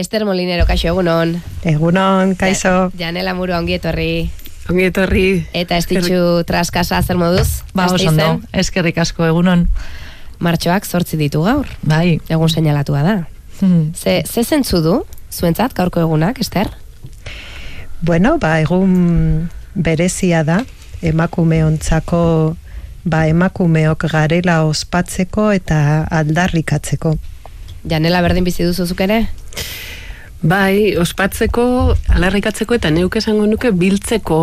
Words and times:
Ester 0.00 0.24
Molinero, 0.24 0.66
kaixo, 0.66 0.88
egunon. 0.92 1.36
Egunon, 1.64 2.34
kaixo. 2.38 2.90
Janela 2.98 3.34
Muru, 3.34 3.54
ongi 3.56 3.76
etorri. 3.78 4.30
Ongi 4.70 4.88
etorri. 4.88 5.26
Eta 5.54 5.78
ez 5.78 5.86
ditxu 5.86 6.42
traskasa 6.48 7.02
zer 7.02 7.18
moduz? 7.20 7.62
Ba, 7.74 7.86
oso 7.86 8.10
ondo, 8.10 8.40
eskerrik 8.52 8.98
asko, 8.98 9.26
egunon. 9.28 9.66
Martxoak 10.42 10.84
sortzi 10.84 11.16
ditu 11.20 11.44
gaur. 11.46 11.68
Bai. 11.86 12.18
Egun 12.28 12.50
seinalatua 12.50 13.02
da. 13.06 13.16
Hmm. 13.60 13.92
Ze, 13.96 14.22
ze 14.26 14.44
zentzu 14.44 14.82
du, 14.84 14.96
zuentzat, 15.32 15.72
gaurko 15.76 16.02
egunak, 16.02 16.40
Ester? 16.42 16.68
Bueno, 18.02 18.36
ba, 18.38 18.58
egun 18.60 19.48
berezia 19.74 20.42
da, 20.44 20.60
emakume 21.00 21.62
ontzako, 21.64 22.56
ba, 23.04 23.24
emakumeok 23.30 24.08
garela 24.12 24.60
ospatzeko 24.66 25.48
eta 25.54 25.78
aldarrikatzeko. 26.10 27.16
Janela 27.86 28.20
berdin 28.24 28.44
bizi 28.44 28.66
duzuzuk 28.66 29.00
ere? 29.06 29.22
Bai, 30.46 30.94
ospatzeko, 30.94 31.62
alarrikatzeko 32.14 32.76
eta 32.76 32.92
neuk 32.94 33.16
esango 33.18 33.48
nuke 33.50 33.72
biltzeko 33.74 34.36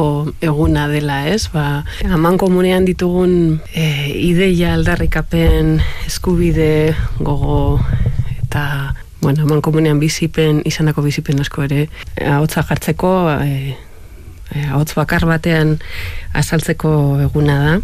eguna 0.43 0.89
dela, 0.91 1.21
ez? 1.31 1.45
Ba, 1.53 1.85
aman 2.11 2.35
komunean 2.41 2.83
ditugun 2.83 3.61
e, 3.71 3.85
ideia 4.19 4.73
aldarrikapen 4.75 5.77
eskubide 6.09 6.91
gogo 7.21 7.79
eta 8.41 8.65
bueno, 9.21 9.45
aman 9.47 9.63
komunean 9.63 10.03
bizipen, 10.03 10.59
izanako 10.67 11.05
bizipen 11.07 11.39
asko 11.39 11.63
ere, 11.69 11.87
ahotza 12.19 12.65
jartzeko, 12.67 13.13
e, 13.39 13.77
e, 14.51 14.67
bakar 14.97 15.23
batean 15.29 15.77
azaltzeko 16.35 16.93
eguna 17.29 17.59
da 17.63 17.79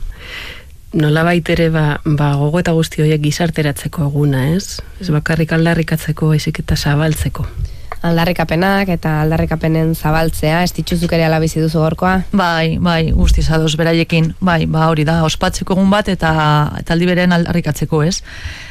nola 0.92 1.24
baitere 1.24 1.70
ba, 1.70 2.02
ba 2.04 2.34
gogo 2.36 2.60
eta 2.60 2.76
guzti 2.76 3.00
horiek 3.06 3.22
gizarteratzeko 3.24 4.12
eguna, 4.12 4.50
ez? 4.60 4.82
Ez 5.00 5.08
bakarrik 5.08 5.56
aldarrikatzeko, 5.56 6.34
ezik 6.36 6.66
eta 6.66 6.76
zabaltzeko. 6.76 7.48
Aldarrikapenak 8.06 8.90
eta 8.94 9.18
aldarrikapenen 9.26 9.92
zabaltzea, 9.96 10.62
ez 10.64 10.72
dituzuk 10.78 11.12
ere 11.18 11.26
alabizi 11.28 11.60
duzu 11.60 11.82
gorkoa? 11.82 12.16
Bai, 12.32 12.78
bai, 12.80 13.12
guzti 13.12 13.44
zadoz 13.44 13.74
beraiekin, 13.80 14.34
bai, 14.40 14.64
ba 14.72 14.88
hori 14.88 15.04
da, 15.08 15.20
ospatzeko 15.28 15.76
egun 15.76 15.92
bat 15.92 16.08
eta, 16.12 16.32
eta 16.80 16.96
aldi 16.96 17.10
beren 17.10 17.36
aldarrikatzeko, 17.36 18.04
ez? 18.08 18.22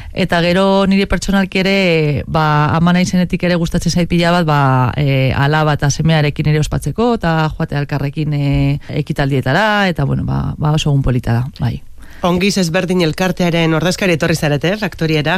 Eta 0.09 0.39
gero 0.41 0.87
nire 0.89 1.05
pertsonalki 1.05 1.61
ere, 1.61 2.23
ba, 2.25 2.73
ama 2.73 2.95
izenetik 2.97 3.43
ere 3.45 3.59
gustatzen 3.61 3.91
zait 3.91 4.09
pila 4.09 4.31
bat, 4.39 4.47
ba, 4.49 4.61
e, 4.97 5.31
alaba 5.37 5.77
eta 5.77 5.91
semearekin 5.93 6.49
ere 6.49 6.63
ospatzeko, 6.63 7.13
eta 7.19 7.51
joate 7.53 7.77
alkarrekin 7.77 8.33
e, 8.33 8.79
ekitaldietara, 9.03 9.87
eta 9.93 10.05
bueno, 10.09 10.25
ba, 10.25 10.55
ba 10.57 10.73
oso 10.73 10.89
egun 10.89 11.05
polita 11.05 11.37
da, 11.37 11.45
bai. 11.59 11.77
Ongiz 12.19 12.57
ezberdin 12.59 12.99
elkartearen 13.05 13.71
ordezkari 13.77 14.17
etorri 14.17 14.35
zarete, 14.35 14.73
raktoriera, 14.75 15.37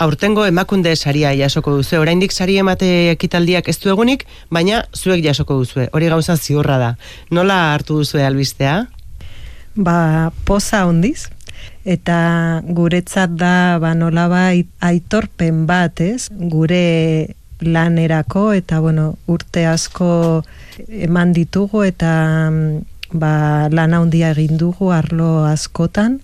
aurtengo 0.00 0.46
emakunde 0.48 0.94
saria 0.96 1.34
jasoko 1.36 1.74
duzu. 1.76 1.98
Oraindik 2.00 2.32
sari 2.32 2.56
emate 2.56 2.88
ekitaldiak 3.10 3.68
ez 3.68 3.76
du 3.82 3.90
egunik, 3.92 4.24
baina 4.48 4.80
zuek 4.96 5.20
jasoko 5.24 5.58
duzu. 5.60 5.84
Hori 5.92 6.08
gauza 6.08 6.38
ziurra 6.40 6.78
da. 6.80 6.88
Nola 7.30 7.58
hartu 7.74 7.98
duzu 8.00 8.22
albistea? 8.24 8.86
Ba, 9.76 10.30
poza 10.48 10.86
ondiz. 10.88 11.28
Eta 11.84 12.62
guretzat 12.64 13.36
da, 13.36 13.76
ba, 13.82 13.92
nola 13.92 14.24
ba, 14.32 14.46
aitorpen 14.88 15.66
bat, 15.68 16.00
ez? 16.00 16.30
Gure 16.32 17.36
lanerako, 17.60 18.54
eta, 18.56 18.80
bueno, 18.80 19.18
urte 19.28 19.66
asko 19.68 20.08
eman 20.88 21.36
ditugu, 21.36 21.84
eta 21.84 22.14
ba, 23.12 23.68
lan 23.72 23.94
handia 23.94 24.32
egin 24.32 24.58
dugu 24.60 24.90
arlo 24.92 25.44
askotan, 25.48 26.20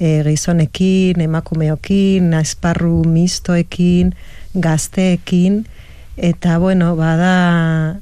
e, 0.00 0.22
gizonekin, 0.26 1.20
emakumeokin, 1.20 2.32
esparru 2.40 3.04
mistoekin, 3.04 4.14
gazteekin, 4.54 5.64
eta 6.16 6.58
bueno, 6.58 6.94
bada 6.96 8.00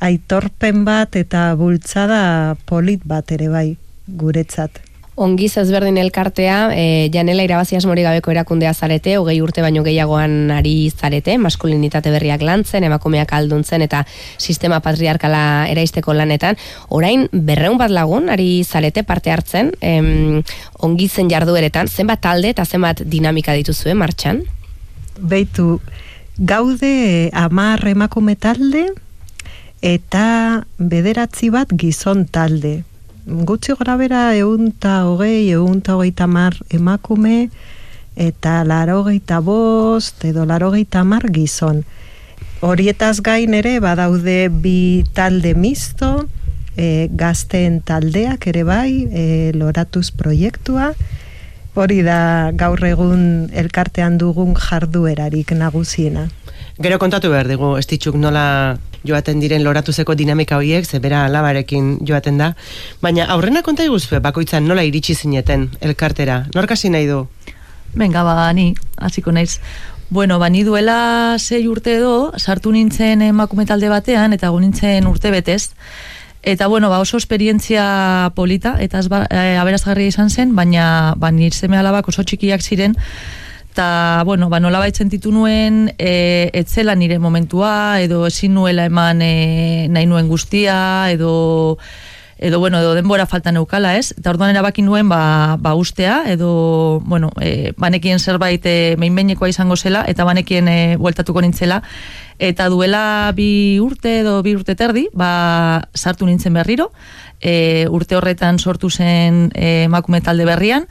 aitorpen 0.00 0.84
bat 0.84 1.16
eta 1.16 1.54
bultzada 1.56 2.56
polit 2.68 3.04
bat 3.04 3.32
ere 3.32 3.48
bai 3.48 3.68
guretzat 4.06 4.82
ongiz 5.16 5.56
ezberdin 5.56 5.96
elkartea, 5.96 6.56
e, 6.76 7.08
janela 7.12 7.44
irabazi 7.46 7.78
asmori 7.78 8.04
gabeko 8.04 8.30
erakundea 8.34 8.74
zarete, 8.74 9.16
hogei 9.16 9.38
urte 9.40 9.62
baino 9.64 9.82
gehiagoan 9.84 10.50
ari 10.52 10.90
zarete, 10.92 11.38
maskulinitate 11.40 12.12
berriak 12.12 12.44
lantzen, 12.44 12.84
emakumeak 12.84 13.32
alduntzen 13.32 13.82
eta 13.86 14.04
sistema 14.36 14.82
patriarkala 14.84 15.68
eraisteko 15.72 16.12
lanetan. 16.14 16.60
Orain, 16.92 17.26
berreun 17.32 17.80
bat 17.80 17.90
lagun, 17.90 18.28
ari 18.28 18.62
zarete 18.64 19.06
parte 19.08 19.32
hartzen, 19.32 19.72
em, 19.80 20.42
ongizen 20.84 21.32
jardueretan, 21.32 21.88
zenbat 21.88 22.20
talde 22.20 22.52
eta 22.52 22.66
zenbat 22.66 23.00
dinamika 23.00 23.56
dituzue 23.56 23.94
martxan? 23.94 24.42
Beitu, 25.16 25.80
gaude 26.36 27.30
amar 27.32 27.88
emakume 27.88 28.36
talde, 28.36 28.84
eta 29.80 30.66
bederatzi 30.76 31.48
bat 31.50 31.72
gizon 31.72 32.26
talde 32.28 32.82
gutxi 33.26 33.74
gora 33.74 33.96
bera 33.96 34.36
eunta 34.36 35.04
hogei, 35.04 35.50
eunta 35.50 35.96
hogei 35.96 36.12
tamar 36.14 36.54
emakume, 36.70 37.50
eta 38.14 38.62
laro 38.64 39.02
geita 39.04 39.40
bost, 39.40 40.24
edo 40.24 40.46
laro 40.46 40.70
geita 40.70 41.02
mar 41.04 41.26
gizon. 41.34 41.84
Horietaz 42.62 43.20
gain 43.20 43.52
ere, 43.54 43.80
badaude 43.80 44.48
bi 44.48 45.04
talde 45.12 45.54
misto, 45.58 46.28
e, 46.78 47.08
gazteen 47.10 47.82
taldeak 47.82 48.46
ere 48.46 48.62
bai, 48.64 48.90
e, 49.10 49.52
loratuz 49.58 50.12
proiektua, 50.14 50.92
hori 51.74 52.00
da 52.06 52.52
gaur 52.56 52.80
egun 52.86 53.50
elkartean 53.52 54.16
dugun 54.22 54.54
jarduerarik 54.54 55.50
nagusiena. 55.52 56.28
Gero 56.78 56.98
kontatu 57.02 57.28
behar 57.32 57.50
dugu, 57.50 57.74
estitxuk 57.76 58.16
nola 58.20 58.78
joaten 59.06 59.40
diren 59.40 59.64
loratuzeko 59.64 60.14
dinamika 60.14 60.58
horiek, 60.58 60.86
ze 60.86 60.98
bera 61.00 61.26
labarekin 61.28 61.98
joaten 62.06 62.38
da. 62.38 62.52
Baina 63.02 63.26
aurrena 63.32 63.62
konta 63.62 63.84
iguzue, 63.84 64.20
bakoitzan 64.20 64.66
nola 64.68 64.84
iritsi 64.84 65.14
zineten 65.14 65.70
elkartera. 65.80 66.44
Norkasi 66.54 66.90
nahi 66.90 67.06
du? 67.06 67.26
Venga, 67.94 68.22
ba, 68.22 68.52
ni, 68.52 68.74
hasiko 68.96 69.32
naiz. 69.32 69.60
Bueno, 70.08 70.38
bani 70.38 70.62
duela 70.62 71.36
sei 71.38 71.66
urte 71.66 71.96
edo, 71.96 72.32
sartu 72.38 72.70
nintzen 72.70 73.22
emakume 73.26 73.66
talde 73.66 73.88
batean, 73.90 74.36
eta 74.36 74.52
gu 74.54 74.60
nintzen 74.62 75.06
urte 75.10 75.32
betez. 75.34 75.72
Eta 76.46 76.68
bueno, 76.68 76.88
ba, 76.88 77.00
oso 77.02 77.18
esperientzia 77.18 78.30
polita, 78.36 78.76
eta 78.78 79.00
e, 79.02 79.56
aberazgarria 79.58 80.12
izan 80.12 80.30
zen, 80.30 80.54
baina 80.54 81.14
ba, 81.18 81.32
nire 81.34 81.74
alabak 81.74 82.08
oso 82.08 82.22
txikiak 82.22 82.62
ziren, 82.62 82.94
eta, 83.76 84.22
bueno, 84.24 84.48
ba, 84.48 84.56
nola 84.56 84.78
baitzen 84.80 85.10
titu 85.12 85.28
nuen, 85.36 85.90
e, 86.00 86.48
etzela 86.56 86.94
nire 86.96 87.18
momentua, 87.20 88.00
edo 88.00 88.22
ezin 88.24 88.54
nuela 88.56 88.86
eman 88.88 89.20
e, 89.20 89.88
nahi 89.92 90.06
nuen 90.08 90.30
guztia, 90.32 91.10
edo 91.12 91.76
edo 92.38 92.58
bueno, 92.58 92.78
edo 92.80 92.94
denbora 92.96 93.26
falta 93.26 93.52
neukala, 93.52 93.94
ez? 93.96 94.14
Eta 94.16 94.32
orduan 94.32 94.54
erabaki 94.54 94.80
nuen 94.84 95.10
ba, 95.12 95.58
ba 95.60 95.74
ustea, 95.76 96.22
edo, 96.32 97.02
bueno, 97.04 97.28
e, 97.36 97.74
banekien 97.76 98.18
zerbait 98.18 98.64
e, 98.64 98.96
meinbeinekoa 98.96 99.52
izango 99.52 99.76
zela, 99.76 100.06
eta 100.08 100.24
banekien 100.24 100.72
e, 100.72 100.96
bueltatuko 100.96 101.44
nintzela, 101.44 101.82
eta 102.40 102.70
duela 102.72 103.30
bi 103.36 103.76
urte 103.84 104.22
edo 104.22 104.38
bi 104.40 104.56
urte 104.56 104.72
terdi, 104.74 105.08
ba, 105.12 105.84
sartu 105.92 106.24
nintzen 106.24 106.56
berriro, 106.56 106.92
e, 107.44 107.84
urte 107.92 108.16
horretan 108.16 108.56
sortu 108.58 108.88
zen 108.88 109.50
e, 109.52 109.84
emakume 109.84 110.24
talde 110.24 110.48
berrian, 110.48 110.88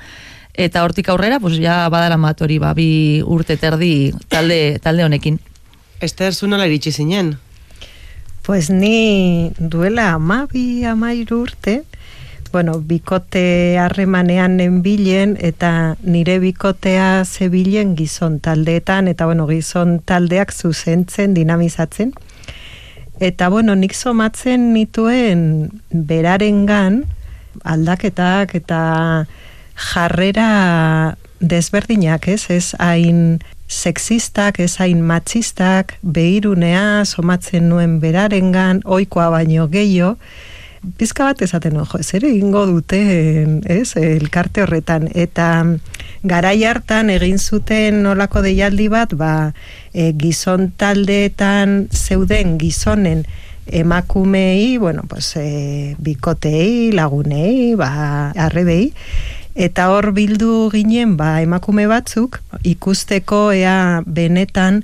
eta 0.57 0.83
hortik 0.83 1.09
aurrera, 1.09 1.39
pues 1.39 1.59
ja 1.59 1.83
badara 1.89 2.17
matori, 2.17 2.59
ba, 2.59 2.73
bi 2.73 3.21
urte 3.21 3.57
terdi 3.57 4.13
talde, 4.31 4.79
talde 4.83 5.03
honekin. 5.03 5.39
Ester, 6.01 6.33
zu 6.33 6.47
nola 6.47 6.67
iritsi 6.67 6.91
zinen? 6.91 7.35
Pues 8.45 8.69
ni 8.69 9.51
duela 9.57 10.13
amabi 10.13 10.85
amairu 10.85 11.41
urte, 11.47 11.83
bueno, 12.51 12.79
bikote 12.79 13.75
harremanean 13.81 14.55
nenbilen 14.55 15.33
eta 15.43 15.97
nire 16.03 16.37
bikotea 16.39 17.25
zebilen 17.25 17.97
gizon 17.99 18.39
taldeetan, 18.39 19.09
eta 19.11 19.25
bueno, 19.25 19.47
gizon 19.49 19.97
taldeak 19.99 20.53
zuzentzen, 20.53 21.33
dinamizatzen. 21.33 22.13
Eta 23.19 23.49
bueno, 23.49 23.75
nik 23.75 23.91
somatzen 23.91 24.71
nituen 24.71 25.81
berarengan 25.91 27.03
aldaketak 27.63 28.55
eta 28.55 28.79
jarrera 29.75 31.17
desberdinak, 31.39 32.27
ez? 32.27 32.45
Ez 32.49 32.73
hain 32.79 33.39
sexistak, 33.67 34.59
ez 34.59 34.75
hain 34.79 35.01
matxistak, 35.03 35.97
behirunea, 36.01 37.05
somatzen 37.05 37.69
nuen 37.69 37.99
berarengan, 37.99 38.81
oikoa 38.85 39.29
baino 39.33 39.67
gehiago, 39.71 40.15
Bizka 40.85 41.31
bat 41.31 41.41
ezaten 41.41 41.79
ojo, 41.81 41.97
ez 41.97 42.11
ere 42.13 42.29
ingo 42.29 42.61
dute, 42.69 42.99
ez, 43.73 43.95
elkarte 43.97 44.61
horretan. 44.61 45.07
Eta 45.17 45.47
garai 46.29 46.59
hartan 46.69 47.09
egin 47.09 47.39
zuten 47.41 48.03
nolako 48.05 48.43
deialdi 48.45 48.85
bat, 48.93 49.15
ba, 49.17 49.31
e, 49.93 50.11
gizon 50.19 50.69
taldeetan 50.77 51.87
zeuden 51.89 52.59
gizonen 52.61 53.25
emakumei, 53.65 54.77
bueno, 54.77 55.07
pues, 55.09 55.31
e, 55.41 55.95
bikotei, 55.97 56.91
lagunei, 56.93 57.73
ba, 57.79 58.29
arrebei, 58.45 58.91
Eta 59.55 59.87
hor 59.87 60.11
bildu 60.11 60.67
ginen 60.67 61.15
ba, 61.15 61.39
emakume 61.39 61.85
batzuk 61.87 62.41
ikusteko 62.67 63.53
ea 63.55 64.03
benetan 64.03 64.81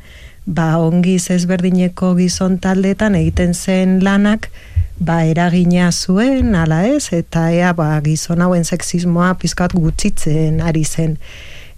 ba 0.48 0.78
ongiz 0.80 1.28
ezberdineko 1.36 2.14
gizon 2.16 2.56
taldetan 2.64 3.18
egiten 3.20 3.52
zen 3.54 4.00
lanak 4.00 4.48
ba 4.96 5.26
eragina 5.28 5.92
zuen 5.92 6.56
ala 6.56 6.86
ez 6.88 7.12
eta 7.12 7.50
ea 7.52 7.74
ba 7.76 8.00
gizon 8.06 8.40
hauen 8.42 8.64
sexismoa 8.64 9.34
pizkat 9.36 9.76
gutxitzen 9.76 10.62
ari 10.64 10.86
zen. 10.86 11.18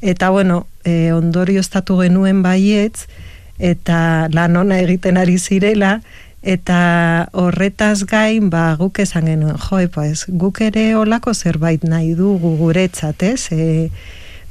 Eta 0.01 0.29
bueno 0.29 0.67
e, 0.85 1.11
ondorio 1.13 1.65
estatu 1.65 1.97
genuen 1.97 2.43
baietz 2.45 3.07
eta 3.57 4.29
lan 4.29 4.57
ona 4.57 4.77
egiten 4.85 5.17
ari 5.17 5.39
zirela 5.39 6.01
eta 6.43 7.29
horretaz 7.31 8.03
gain 8.03 8.49
ba 8.51 8.75
guk 8.75 8.99
esan 8.99 9.31
genuen 9.31 9.57
jo 9.57 9.79
pues 9.95 10.25
guk 10.27 10.59
ere 10.61 10.95
olako 10.99 11.33
zerbait 11.33 11.83
nahi 11.83 12.13
dugu 12.19 12.57
guretzat 12.59 13.23
ez 13.23 13.47
e, 13.51 13.89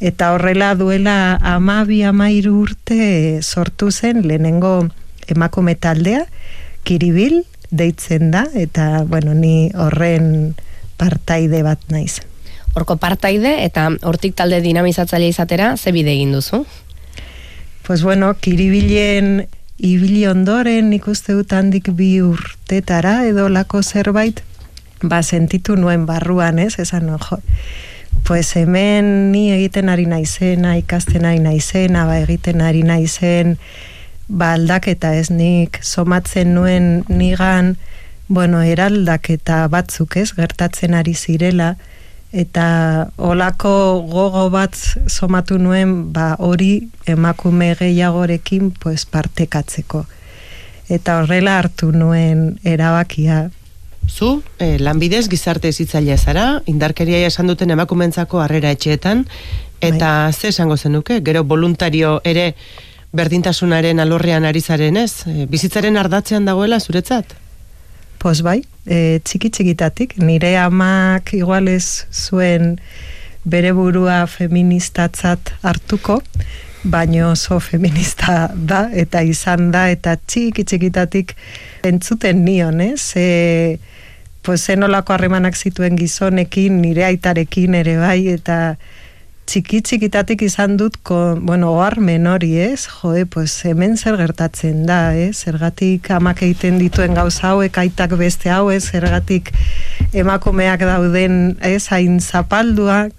eta 0.01 0.33
horrela 0.33 0.75
duela 0.75 1.37
amabi 1.37 2.03
amairu 2.03 2.63
urte 2.65 3.43
sortu 3.43 3.93
zen 3.93 4.27
lehenengo 4.27 4.89
emakume 5.29 5.75
taldea 5.75 6.25
kiribil 6.83 7.45
deitzen 7.71 8.31
da 8.31 8.47
eta 8.55 9.05
bueno 9.05 9.35
ni 9.35 9.71
horren 9.75 10.55
partaide 10.97 11.63
bat 11.63 11.81
naiz 11.89 12.23
Horko 12.73 12.97
partaide 12.97 13.59
eta 13.67 13.91
hortik 14.09 14.35
talde 14.35 14.63
dinamizatzaile 14.65 15.29
izatera 15.29 15.77
ze 15.77 15.93
bide 15.93 16.15
egin 16.15 16.33
duzu? 16.33 16.65
Pues 17.83 18.03
bueno, 18.03 18.33
kiribilen 18.41 19.47
ibili 19.83 20.27
ondoren 20.31 20.93
nik 20.95 21.09
uste 21.11 21.35
dut 21.35 21.53
handik 21.53 21.91
bi 21.99 22.15
urtetara 22.23 23.25
edo 23.27 23.49
lako 23.51 23.83
zerbait 23.83 24.43
ba 25.03 25.23
sentitu 25.23 25.77
nuen 25.77 26.07
barruan, 26.07 26.59
ez? 26.63 26.79
Esan 26.79 27.07
no, 27.11 27.19
jo, 27.19 27.41
pues 28.27 28.55
hemen 28.57 29.33
ni 29.33 29.51
egiten 29.53 29.91
ari 29.91 30.07
naizena, 30.07 30.77
ikasten 30.79 31.27
ari 31.27 31.43
naizena, 31.43 32.07
ba 32.07 32.21
egiten 32.23 32.63
ari 32.63 32.85
naizen, 32.87 33.57
ba 34.29 34.53
aldaketa 34.55 35.15
ez 35.19 35.31
nik 35.35 35.81
somatzen 35.83 36.55
nuen 36.55 37.03
nigan, 37.09 37.77
bueno, 38.29 38.63
eraldaketa 38.63 39.67
batzuk 39.69 40.17
ez, 40.17 40.31
gertatzen 40.39 40.95
ari 40.95 41.15
zirela, 41.15 41.75
eta 42.33 43.11
olako 43.17 44.03
gogo 44.09 44.49
bat 44.51 44.77
somatu 45.07 45.59
nuen, 45.59 46.13
ba 46.13 46.35
hori 46.39 46.89
emakume 47.07 47.75
gehiagorekin 47.79 48.73
pues, 48.73 49.05
partekatzeko. 49.07 50.07
Eta 50.89 51.21
horrela 51.21 51.59
hartu 51.59 51.93
nuen 51.93 52.59
erabakia, 52.65 53.51
Zu, 54.09 54.43
eh, 54.59 54.79
lanbidez 54.81 55.29
gizarte 55.31 55.69
ezitzailea 55.71 56.17
zara, 56.19 56.63
indarkeria 56.67 57.21
esan 57.27 57.47
duten 57.47 57.71
emakumentzako 57.71 58.41
harrera 58.43 58.73
etxeetan, 58.75 59.27
eta 59.81 60.09
bai. 60.25 60.33
ze 60.33 60.49
esango 60.49 60.77
zenuke, 60.77 61.21
gero 61.25 61.45
voluntario 61.45 62.21
ere 62.25 62.55
berdintasunaren 63.13 64.01
alorrean 64.01 64.45
ari 64.45 64.61
zaren 64.61 64.97
ez? 64.97 65.25
Eh, 65.27 65.47
bizitzaren 65.49 65.97
ardatzean 65.97 66.45
dagoela 66.45 66.81
zuretzat? 66.81 67.37
Pos 68.23 68.39
bai, 68.47 68.61
e, 68.87 69.19
txiki 69.27 69.49
txikitatik, 69.51 70.13
nire 70.23 70.53
amak 70.63 71.33
igualez 71.35 72.07
zuen 72.15 72.77
bere 73.43 73.73
burua 73.75 74.21
feministatzat 74.31 75.51
hartuko, 75.67 76.21
baino 76.85 77.33
oso 77.33 77.59
feminista 77.59 78.47
da, 78.55 78.85
eta 78.95 79.25
izan 79.27 79.73
da, 79.75 79.89
eta 79.91 80.15
txiki 80.23 80.63
txikitatik 80.63 81.35
entzuten 81.91 82.45
nion, 82.47 82.79
ez? 82.85 83.11
E, 83.19 83.27
pues 84.43 84.61
zenolako 84.71 85.15
harremanak 85.17 85.59
zituen 85.59 85.99
gizonekin, 85.99 86.79
nire 86.83 87.09
aitarekin 87.11 87.75
ere 87.79 87.97
bai, 87.99 88.21
eta 88.37 88.77
txiki 89.53 89.83
txikitatik 89.85 90.41
izan 90.47 90.79
dut, 90.81 90.95
ko, 91.05 91.35
bueno, 91.37 91.75
oarmen 91.77 92.25
hori 92.31 92.55
ez, 92.65 92.87
joe, 92.89 93.27
pues 93.29 93.53
hemen 93.69 93.99
zer 94.01 94.17
gertatzen 94.17 94.87
da, 94.89 95.13
ez, 95.13 95.45
zergatik 95.45 96.09
amak 96.17 96.41
egiten 96.47 96.79
dituen 96.81 97.13
gauza 97.19 97.51
hauek, 97.51 97.77
aitak 97.83 98.15
beste 98.17 98.49
hau, 98.49 98.71
ez, 98.73 98.81
zergatik 98.89 99.51
emakumeak 100.17 100.87
dauden, 100.89 101.37
ez, 101.69 101.85
hain 101.93 102.17
zapalduak, 102.25 103.13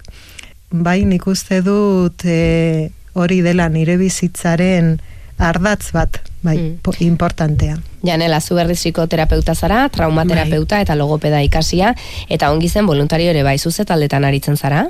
bai 0.74 1.04
nik 1.06 1.28
uste 1.30 1.60
dut 1.62 2.26
e, 2.26 2.90
hori 3.14 3.38
dela 3.46 3.68
nire 3.70 3.94
bizitzaren 4.00 4.96
ardatz 5.44 5.92
bat, 5.94 6.20
bai, 6.42 6.56
mm. 6.58 6.96
importantea. 7.06 7.78
Janela, 8.04 8.40
zu 8.40 8.54
berriz 8.54 8.78
psikoterapeuta 8.78 9.54
zara, 9.54 9.88
traumaterapeuta 9.88 10.76
bai. 10.76 10.82
eta 10.84 10.96
logopeda 10.96 11.42
ikasia, 11.42 11.94
eta 12.28 12.50
ongi 12.52 12.68
zen 12.68 12.86
voluntario 12.86 13.30
ere 13.30 13.42
bai 13.42 13.58
zuze 13.58 13.84
taldetan 13.84 14.24
aritzen 14.24 14.56
zara? 14.56 14.88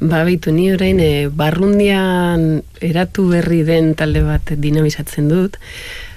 Ba, 0.00 0.24
bitu, 0.24 0.52
ni 0.52 0.70
orain, 0.72 1.00
e, 1.00 1.28
barrundian 1.28 2.62
eratu 2.80 3.28
berri 3.30 3.62
den 3.68 3.94
talde 3.94 4.24
bat 4.26 4.54
dinamizatzen 4.56 5.28
dut, 5.28 5.58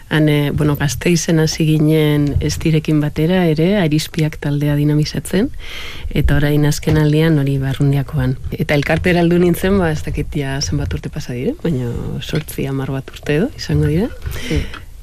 Han, 0.10 0.30
bueno, 0.54 0.76
gazte 0.76 1.10
izen 1.10 1.40
hasi 1.42 1.66
ginen 1.66 2.28
estirekin 2.46 3.00
batera 3.02 3.46
ere, 3.50 3.72
arizpiak 3.82 4.38
taldea 4.42 4.76
dinamizatzen, 4.78 5.50
eta 6.14 6.38
orain 6.38 6.66
azken 6.70 7.00
aldian 7.02 7.40
hori 7.42 7.58
barrundiakoan. 7.58 8.38
Eta 8.54 8.78
elkarte 8.78 9.12
eraldu 9.16 9.40
nintzen, 9.42 9.80
ba, 9.82 9.90
ez 9.92 10.04
dakit 10.06 10.38
ja 10.38 10.60
zenbat 10.62 10.94
urte 10.94 11.10
pasa 11.10 11.34
dire, 11.34 11.56
baina 11.64 11.90
sortzi 12.22 12.68
amar 12.70 12.94
bat 12.94 13.10
urte 13.12 13.40
edo, 13.40 13.52
izango 13.58 13.90
dira. 13.90 14.10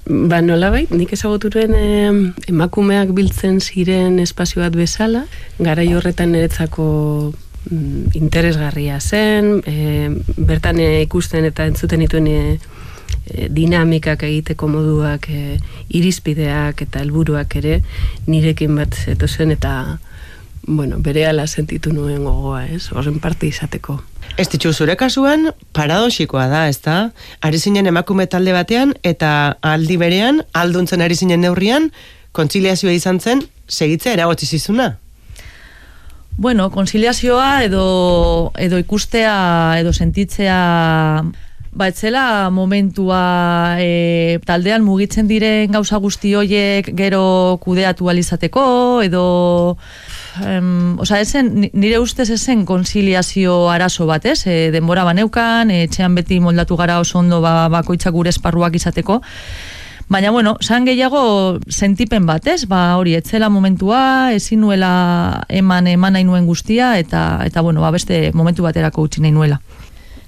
Ba, 0.06 0.40
nola 0.42 0.72
bai, 0.74 0.86
nik 0.90 1.12
ezaguturen 1.14 1.74
emakumeak 2.50 3.12
biltzen 3.14 3.60
ziren 3.62 4.18
espazio 4.22 4.62
bat 4.64 4.74
bezala, 4.74 5.26
gara 5.62 5.84
horretan 5.86 6.32
niretzako 6.34 6.86
mm, 7.70 8.14
interesgarria 8.18 8.98
zen, 9.00 9.60
e, 9.62 10.10
bertan 10.36 10.82
ikusten 10.82 11.46
eta 11.46 11.68
entzuten 11.70 12.02
dituen 12.02 12.26
e, 13.26 13.44
e, 13.44 13.48
dinamikak 13.48 14.22
egiteko 14.28 14.68
moduak, 14.68 15.28
e, 15.28 15.58
irizpideak 15.88 16.82
eta 16.86 17.02
helburuak 17.02 17.56
ere 17.62 17.82
nirekin 18.26 18.76
bat 18.76 18.94
zeto 18.94 19.28
zen 19.28 19.50
eta 19.50 19.98
bueno, 20.66 20.98
bere 20.98 21.26
ala 21.26 21.46
sentitu 21.46 21.92
nuen 21.92 22.24
gogoa, 22.24 22.66
ez? 22.66 22.86
Horren 22.92 23.18
parte 23.20 23.48
izateko. 23.48 23.98
Ez 24.38 24.46
ditxu 24.48 24.72
zure 24.72 24.94
kasuan, 24.96 25.50
paradoxikoa 25.74 26.46
da, 26.48 26.68
ez 26.70 26.78
da? 26.84 27.10
Ari 27.42 27.58
zinen 27.58 27.90
emakume 27.90 28.28
talde 28.30 28.54
batean, 28.54 28.94
eta 29.02 29.58
aldi 29.60 29.98
berean, 29.98 30.40
alduntzen 30.54 31.02
ari 31.02 31.18
zinen 31.18 31.42
neurrian, 31.42 31.90
kontziliazioa 32.32 32.94
izan 32.94 33.20
zen, 33.20 33.42
segitzea 33.68 34.14
eragotzi 34.14 34.46
zizuna? 34.46 34.96
Bueno, 36.36 36.70
konziliazioa 36.70 37.64
edo, 37.66 38.52
edo 38.56 38.78
ikustea, 38.80 39.34
edo 39.82 39.92
sentitzea 39.92 41.22
Ba, 41.72 41.86
etzela 41.88 42.50
momentua 42.52 43.78
e, 43.80 44.36
taldean 44.44 44.82
mugitzen 44.84 45.24
diren 45.24 45.72
gauza 45.72 45.96
guzti 46.04 46.34
hoiek 46.36 46.90
gero 46.98 47.56
kudeatu 47.64 48.10
alizateko, 48.12 48.64
edo... 49.00 49.22
Em, 50.44 50.98
osa, 51.00 51.22
esen, 51.24 51.70
nire 51.72 51.96
ustez 52.00 52.28
esen 52.36 52.66
konsiliazio 52.68 53.70
arazo 53.72 54.04
bat, 54.04 54.26
ez? 54.28 54.42
E, 54.44 54.68
denbora 54.74 55.06
baneukan, 55.08 55.72
etxean 55.72 56.12
beti 56.20 56.42
moldatu 56.44 56.76
gara 56.76 56.98
oso 57.00 57.22
ondo 57.22 57.40
ba, 57.40 57.70
bakoitzak 57.72 58.12
gure 58.12 58.28
esparruak 58.28 58.76
izateko. 58.76 59.22
Baina, 60.12 60.28
bueno, 60.30 60.58
san 60.60 60.84
gehiago 60.84 61.56
sentipen 61.72 62.28
bat, 62.28 62.52
ez? 62.52 62.66
Ba, 62.68 62.98
hori, 63.00 63.16
etzela 63.16 63.48
momentua, 63.48 64.02
ezin 64.36 64.60
nuela 64.60 64.92
eman, 65.48 65.88
eman 65.88 66.18
nahi 66.18 66.28
nuen 66.28 66.44
guztia, 66.44 66.98
eta, 67.00 67.40
eta 67.48 67.64
bueno, 67.64 67.80
ba, 67.80 67.94
beste 67.96 68.26
momentu 68.36 68.68
baterako 68.68 69.08
utzi 69.08 69.24
nahi 69.24 69.32
nuela 69.32 69.62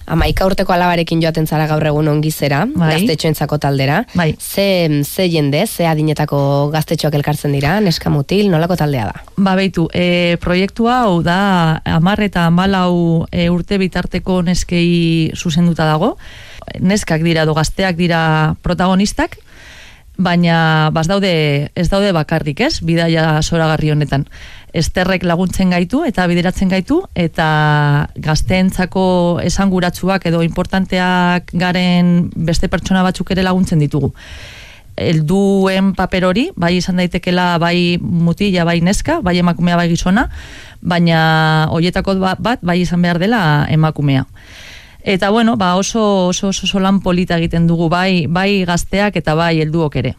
amaika 0.07 0.47
urteko 0.47 0.75
alabarekin 0.75 1.23
joaten 1.23 1.47
zara 1.47 1.67
gaur 1.71 1.85
egun 1.87 2.09
ongizera, 2.13 2.65
bai. 2.75 2.91
gaztetxoentzako 2.95 3.59
taldera. 3.63 4.03
Bai. 4.15 4.35
Ze, 4.39 5.03
ze 5.05 5.29
jende, 5.31 5.65
ze 5.67 5.87
adinetako 5.89 6.71
gaztetxoak 6.75 7.15
elkartzen 7.21 7.55
dira, 7.57 7.79
neska 7.85 8.13
mutil, 8.13 8.51
nolako 8.53 8.77
taldea 8.81 9.09
da? 9.11 9.25
Ba, 9.37 9.55
beitu, 9.59 9.89
e, 9.95 10.37
proiektua 10.43 11.01
hau 11.05 11.23
da, 11.25 11.81
amar 11.97 12.23
eta 12.25 12.49
amalau 12.51 13.25
e, 13.31 13.49
urte 13.53 13.79
bitarteko 13.81 14.43
neskei 14.43 15.33
zuzenduta 15.37 15.89
dago. 15.89 16.15
Neskak 16.81 17.23
dira, 17.25 17.45
do 17.45 17.55
gazteak 17.57 17.97
dira 17.97 18.21
protagonistak, 18.65 19.39
baina 20.17 20.91
bas 20.95 21.09
daude, 21.11 21.71
ez 21.75 21.89
daude 21.91 22.13
bakarrik, 22.13 22.61
ez? 22.61 22.79
Bidaia 22.87 23.43
soragarri 23.43 23.91
honetan 23.91 24.29
esterrek 24.75 25.23
laguntzen 25.23 25.71
gaitu 25.71 26.03
eta 26.05 26.27
bideratzen 26.27 26.69
gaitu 26.73 26.99
eta 27.15 27.47
gazteentzako 28.19 29.05
esanguratsuak 29.47 30.27
edo 30.27 30.43
importanteak 30.43 31.55
garen 31.55 32.29
beste 32.35 32.69
pertsona 32.69 33.05
batzuk 33.07 33.31
ere 33.31 33.47
laguntzen 33.47 33.79
ditugu. 33.79 34.11
Elduen 34.95 35.93
paper 35.99 36.27
hori, 36.27 36.49
bai 36.55 36.77
izan 36.79 36.99
daitekela 37.01 37.57
bai 37.59 37.99
mutila, 37.99 38.67
bai 38.67 38.79
neska, 38.83 39.19
bai 39.27 39.39
emakumea, 39.41 39.79
bai 39.79 39.89
gizona, 39.91 40.29
baina 40.83 41.67
hoietako 41.75 42.19
bat 42.23 42.63
bai 42.63 42.81
izan 42.83 43.03
behar 43.03 43.19
dela 43.23 43.41
emakumea. 43.71 44.27
Eta 45.05 45.29
bueno, 45.29 45.57
ba 45.57 45.77
oso, 45.77 46.29
oso, 46.29 46.49
oso, 46.49 46.65
oso 46.65 46.81
lan 46.81 47.03
polita 47.05 47.37
egiten 47.37 47.67
dugu, 47.69 47.91
bai, 47.93 48.25
bai 48.27 48.65
gazteak 48.65 49.19
eta 49.21 49.35
bai 49.37 49.61
helduok 49.61 49.97
ere. 50.01 50.15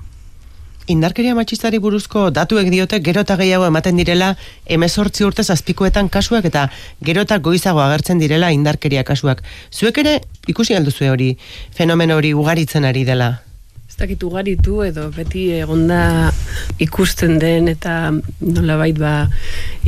Indarkeria 0.86 1.34
matxistari 1.34 1.80
buruzko 1.82 2.28
datuek 2.30 2.70
diote 2.70 3.00
gero 3.02 3.24
eta 3.26 3.34
gehiago 3.40 3.66
ematen 3.66 3.98
direla 3.98 4.36
emezortzi 4.70 5.26
urte 5.26 5.42
zazpikoetan 5.42 6.12
kasuak 6.14 6.46
eta 6.46 6.68
gero 7.02 7.24
eta 7.26 7.40
goizago 7.42 7.82
agertzen 7.82 8.22
direla 8.22 8.52
indarkeria 8.54 9.04
kasuak. 9.04 9.42
Zuek 9.74 9.98
ere 10.04 10.20
ikusi 10.48 10.78
alduzue 10.78 11.10
hori, 11.10 11.32
fenomen 11.74 12.14
hori 12.14 12.36
ugaritzen 12.38 12.86
ari 12.86 13.02
dela? 13.10 13.32
Ez 13.90 13.98
dakit 13.98 14.22
ugaritu 14.28 14.84
edo 14.86 15.10
beti 15.16 15.48
egonda 15.58 16.30
ikusten 16.78 17.40
den 17.42 17.74
eta 17.74 18.12
nolabait 18.42 19.02
ba 19.02 19.24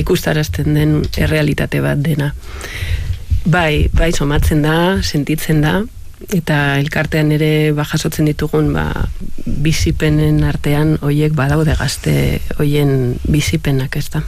ikustarazten 0.02 0.74
den 0.74 1.04
errealitate 1.14 1.86
bat 1.86 2.02
dena. 2.02 2.34
Bai, 3.48 3.88
bai 3.96 4.10
somatzen 4.12 4.60
da, 4.60 5.00
sentitzen 5.00 5.62
da, 5.64 5.78
eta 6.36 6.58
elkartean 6.82 7.30
ere 7.32 7.72
ba 7.78 7.86
jasotzen 7.88 8.28
ditugun 8.28 8.74
ba, 8.76 8.90
bizipenen 9.46 10.42
artean 10.44 10.98
hoiek 11.00 11.32
badaude 11.38 11.78
gazte 11.80 12.42
hoien 12.58 12.92
bizipenak 13.24 13.96
ez 13.96 14.10
da. 14.12 14.26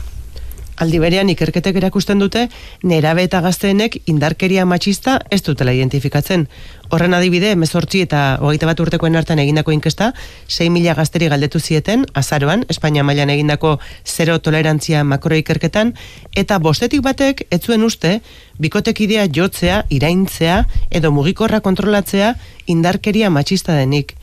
Aldi 0.80 0.96
berean 0.96 1.28
ikerketek 1.28 1.76
erakusten 1.76 2.20
dute 2.22 2.46
nerabe 2.88 3.26
eta 3.26 3.42
gazteenek 3.44 3.98
indarkeria 4.08 4.64
matxista 4.64 5.18
ez 5.28 5.42
dutela 5.44 5.74
identifikatzen. 5.76 6.46
Horren 6.88 7.12
adibide, 7.14 7.50
emezortzi 7.52 8.00
eta 8.06 8.38
hogeita 8.40 8.66
bat 8.70 8.80
urtekoen 8.80 9.18
artean 9.20 9.42
egindako 9.42 9.74
inkesta, 9.76 10.14
6 10.48 10.70
mila 10.72 10.94
gazteri 10.96 11.28
galdetu 11.28 11.60
zieten, 11.60 12.06
azaroan, 12.16 12.64
Espainia 12.72 13.04
mailan 13.04 13.30
egindako 13.30 13.74
zero 14.06 14.38
tolerantzia 14.40 15.04
makro 15.04 15.36
ikerketan, 15.36 15.92
eta 16.34 16.58
bostetik 16.58 17.04
batek, 17.04 17.44
ez 17.50 17.60
zuen 17.60 17.84
uste, 17.84 18.20
bikotekidea 18.58 19.28
jotzea, 19.28 19.84
iraintzea, 19.90 20.64
edo 20.90 21.12
mugikorra 21.12 21.60
kontrolatzea 21.60 22.34
indarkeria 22.66 23.30
matxista 23.30 23.76
denik. 23.76 24.16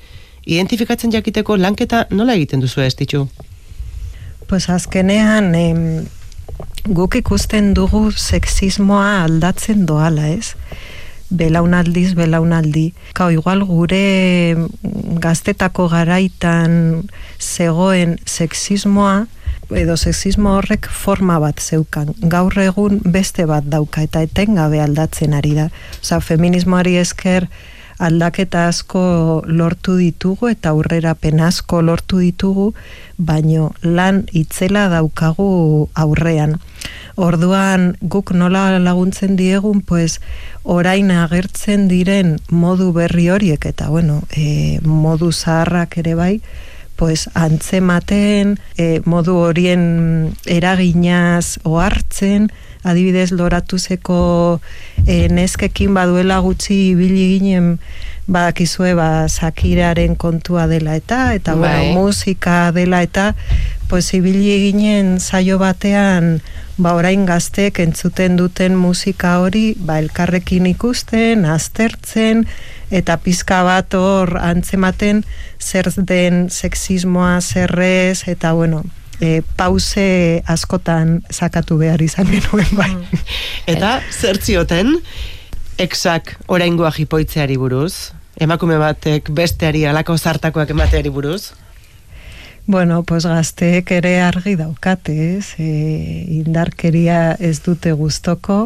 Identifikatzen 0.48 1.14
jakiteko 1.14 1.58
lanketa 1.62 2.08
nola 2.10 2.34
egiten 2.34 2.64
duzu 2.64 2.82
ez 2.82 2.96
ditxu? 2.96 3.28
Pues 4.48 4.70
azkenean, 4.72 5.54
em, 5.56 6.08
guk 6.88 7.16
ikusten 7.20 7.74
dugu 7.75 8.12
sexismoa 8.12 9.24
aldatzen 9.25 9.86
doala, 9.88 10.30
ez? 10.32 10.56
Belaunaldiz, 11.27 12.13
belaunaldi. 12.16 12.94
Kau, 13.13 13.27
igual 13.36 13.66
gure 13.68 14.56
gaztetako 15.20 15.89
garaitan 15.92 17.10
zegoen 17.39 18.16
sexismoa, 18.25 19.25
edo 19.75 19.98
sexismo 20.00 20.56
horrek 20.56 20.88
forma 20.88 21.39
bat 21.44 21.60
zeukan. 21.60 22.13
Gaur 22.32 22.56
egun 22.63 23.01
beste 23.04 23.46
bat 23.50 23.68
dauka 23.68 24.06
eta 24.08 24.22
etengabe 24.24 24.80
aldatzen 24.80 25.36
ari 25.36 25.54
da. 25.58 25.68
Osa, 26.00 26.22
feminismoari 26.24 26.96
esker 27.01 27.50
aldaketa 28.00 28.68
asko 28.68 29.44
lortu 29.46 29.98
ditugu 29.98 30.51
eta 30.51 30.74
aurrerapen 30.75 31.42
asko 31.42 31.82
lortu 31.82 32.20
ditugu, 32.22 32.74
baino 33.18 33.72
lan 33.82 34.24
itzela 34.34 34.88
daukagu 34.94 35.89
aurrean. 35.96 36.58
Orduan 37.18 37.96
guk 38.01 38.32
nola 38.32 38.77
laguntzen 38.80 39.36
diegun, 39.36 39.82
pues 39.82 40.20
orain 40.63 41.12
agertzen 41.12 41.88
diren 41.89 42.38
modu 42.51 42.92
berri 42.94 43.30
horiek 43.34 43.66
eta 43.66 43.89
bueno, 43.89 44.22
e, 44.30 44.80
modu 44.86 45.32
zaharrak 45.32 45.98
ere 46.04 46.16
bai, 46.16 46.34
pues 46.98 47.30
antzematen, 47.34 48.58
e, 48.77 49.01
modu 49.06 49.38
horien 49.48 50.34
eraginaz 50.46 51.58
ohartzen, 51.63 52.50
adibidez 52.88 53.32
loratuzeko 53.36 54.20
e, 55.06 55.27
neskekin 55.29 55.94
baduela 55.98 56.39
gutxi 56.46 56.77
ibili 56.94 57.25
ginen 57.38 57.77
badakizue 58.27 58.94
ba 58.96 59.27
sakiraren 59.32 60.15
kontua 60.15 60.67
dela 60.67 60.96
eta 61.00 61.34
eta 61.34 61.56
Bai. 61.56 61.60
bueno, 61.60 62.01
musika 62.01 62.72
dela 62.72 63.01
eta 63.01 63.34
pues 63.88 64.13
ibili 64.13 64.58
ginen 64.67 65.20
saio 65.20 65.58
batean 65.60 66.41
ba 66.77 66.94
orain 66.94 67.25
gaztek 67.25 67.79
entzuten 67.79 68.36
duten 68.38 68.75
musika 68.75 69.39
hori 69.39 69.75
ba 69.79 69.98
elkarrekin 70.00 70.67
ikusten, 70.70 71.46
aztertzen 71.46 72.46
eta 72.91 73.17
pizka 73.17 73.63
bat 73.63 73.96
hor 73.98 74.38
antzematen 74.38 75.24
zer 75.60 75.89
den 75.98 76.50
sexismoa 76.50 77.39
zerrez 77.41 78.27
eta 78.27 78.53
bueno 78.53 78.84
e, 79.22 79.42
pause 79.58 80.44
askotan 80.48 81.22
sakatu 81.32 81.78
behar 81.78 82.02
izan 82.02 82.30
genuen 82.32 82.70
bai. 82.78 82.92
Eta 83.68 84.00
zer 84.12 84.42
zioten, 84.42 84.98
exak 85.78 86.36
oraingoa 86.48 86.92
jipoitzeari 86.96 87.58
buruz, 87.58 88.14
emakume 88.40 88.78
batek 88.82 89.32
besteari 89.34 89.86
alako 89.86 90.18
zartakoak 90.18 90.76
emateari 90.76 91.14
buruz, 91.14 91.54
Bueno, 92.68 93.04
pues 93.04 93.24
gazteek 93.24 93.94
ere 93.96 94.18
argi 94.20 94.58
daukate, 94.60 95.14
ez? 95.38 95.54
E, 95.56 95.68
indarkeria 96.36 97.38
ez 97.40 97.62
dute 97.64 97.94
gustoko 97.96 98.66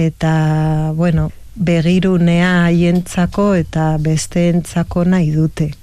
eta, 0.00 0.94
bueno, 0.96 1.26
begirunea 1.54 2.64
haientzako 2.64 3.50
eta 3.58 3.90
besteentzako 4.00 5.04
nahi 5.12 5.28
dute. 5.34 5.74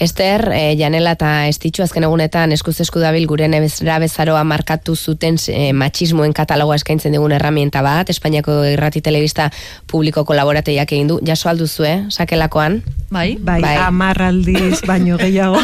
Ester, 0.00 0.48
e, 0.52 0.76
Janela 0.78 1.12
eta 1.18 1.30
Estitxu 1.50 1.84
azken 1.84 2.06
egunetan 2.08 2.54
eskuz 2.56 2.78
esku 2.80 3.02
dabil 3.02 3.26
gure 3.28 3.48
nebezra 3.52 3.98
bezaroa 4.00 4.44
markatu 4.48 4.96
zuten 4.96 5.36
e, 5.52 5.72
machismoen 5.76 6.32
katalogoa 6.36 6.78
eskaintzen 6.80 7.12
digun 7.12 7.34
herramienta 7.36 7.82
bat, 7.84 8.08
Espainiako 8.08 8.62
irrati 8.72 9.02
telebista 9.04 9.50
publiko 9.90 10.24
kolaborateiak 10.24 10.96
egin 10.96 11.12
du, 11.12 11.20
jaso 11.26 11.50
alduzue, 11.52 12.06
sakelakoan? 12.08 12.80
Bai? 13.10 13.34
Bai, 13.42 13.58
Bai. 13.60 13.74
amar 13.82 14.22
aldiz 14.22 14.84
baino 14.86 15.16
gehiago. 15.18 15.58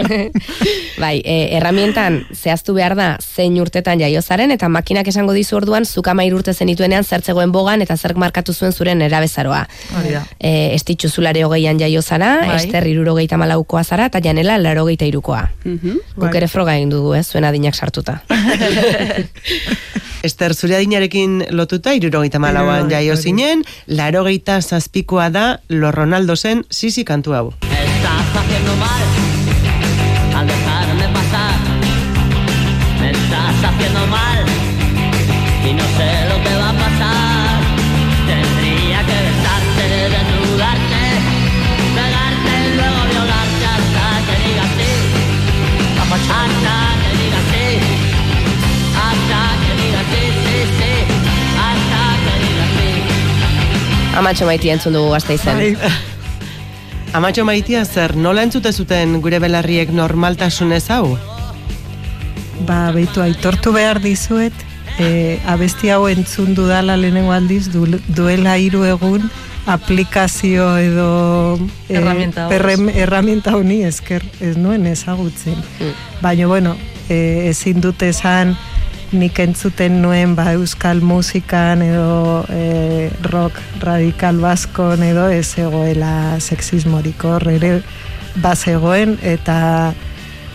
bai, 1.02 1.20
e, 1.22 1.36
herramientan 1.54 2.24
zehaztu 2.34 2.74
behar 2.74 2.96
da 2.98 3.06
zein 3.22 3.54
urtetan 3.62 4.02
jaiozaren 4.02 4.50
eta 4.50 4.68
makinak 4.68 5.06
esango 5.12 5.32
dizu 5.36 5.60
orduan 5.60 5.86
zuk 5.86 6.10
amair 6.10 6.34
urte 6.34 6.52
zenituenean 6.52 7.06
zertzegoen 7.06 7.54
bogan 7.54 7.86
eta 7.86 7.96
zerk 7.96 8.18
markatu 8.18 8.52
zuen 8.52 8.74
zuren 8.74 9.02
erabezaroa. 9.06 9.62
Hori 10.00 10.16
da. 10.16 10.24
E, 10.40 10.74
estitxu 10.74 11.08
zulare 11.08 11.44
hogeian 11.46 11.78
jaiozara, 11.78 12.32
Bai. 12.48 12.56
Ester 12.58 12.88
irurogeita 13.10 13.36
malaukoa 13.36 13.82
zara 13.84 14.06
eta 14.06 14.20
janela 14.22 14.58
larogeita 14.58 15.04
irukoa. 15.04 15.48
Mhm. 15.64 15.96
Guk 16.14 16.28
Bai. 16.28 16.36
ere 16.36 16.48
froga 16.48 16.76
egin 16.76 16.90
dugu, 16.90 17.14
ez, 17.14 17.26
zuen 17.26 17.44
adinak 17.44 17.74
sartuta. 17.74 18.20
Ester, 20.22 20.54
zure 20.54 20.76
adinarekin 20.76 21.46
lotuta, 21.50 21.94
irurogeita 21.94 22.38
malauan 22.38 22.90
jaio 22.90 23.16
zinen, 23.16 23.64
larogeita 23.86 24.60
zazpikoa 24.60 25.30
da 25.30 25.60
Lo 25.68 25.90
Ronaldo 25.90 26.36
zen 26.36 26.64
sisi 26.70 27.04
kantu 27.04 27.34
hau. 27.34 27.52
Estás 27.62 28.36
haciendo 28.36 28.76
mal 28.76 29.29
Amatxo 54.20 54.44
maiti 54.44 54.68
entzun 54.68 54.92
dugu 54.92 55.14
gazte 55.14 55.32
izen. 55.38 55.56
Bai. 55.56 55.92
Amatxo 57.16 57.46
maitia 57.48 57.86
zer, 57.86 58.12
nola 58.20 58.42
entzute 58.44 58.72
zuten 58.72 59.14
gure 59.24 59.38
belarriek 59.40 59.88
normaltasunez 59.96 60.84
hau? 60.92 61.16
Ba, 62.68 62.90
beitu 62.92 63.24
aitortu 63.24 63.72
behar 63.72 64.02
dizuet, 64.04 64.52
e, 65.00 65.38
abesti 65.48 65.88
hau 65.94 66.04
entzun 66.10 66.52
dudala 66.54 66.98
lehenengo 67.00 67.32
aldiz 67.32 67.70
du, 67.72 67.86
duela 68.12 68.58
hiru 68.60 68.84
egun 68.84 69.24
aplikazio 69.70 70.68
edo 70.76 71.58
e, 71.88 71.96
herramienta 71.96 73.56
honi 73.56 73.82
esker 73.88 74.26
ez 74.44 74.56
nuen 74.60 74.84
ezagutzen. 74.86 75.56
Baina, 76.20 76.46
bueno, 76.46 76.76
e, 77.08 77.48
ezin 77.48 77.80
dute 77.80 78.12
esan 78.12 78.52
nik 79.12 79.38
entzuten 79.42 80.00
nuen 80.02 80.36
ba, 80.38 80.52
euskal 80.54 81.00
musikan 81.02 81.82
edo 81.82 82.44
e, 82.48 83.10
rock 83.26 83.58
radikal 83.82 84.38
baskon 84.42 85.02
edo 85.02 85.26
ez 85.34 85.58
egoela 85.58 86.38
sexismorik 86.38 87.24
ere 87.50 87.80
bazegoen 88.36 89.18
eta 89.22 89.92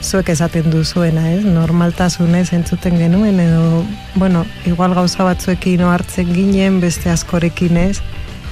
zuek 0.06 0.30
esaten 0.30 0.70
duzuena, 0.72 1.32
ez? 1.34 1.44
Normaltasunez 1.44 2.54
entzuten 2.54 2.98
genuen 2.98 3.40
edo, 3.40 3.84
bueno, 4.16 4.46
igual 4.66 4.94
gauza 4.94 5.24
batzuekin 5.24 5.82
hartzen 5.82 6.32
ginen, 6.34 6.80
beste 6.80 7.10
askorekin 7.10 7.78
ez, 7.78 8.02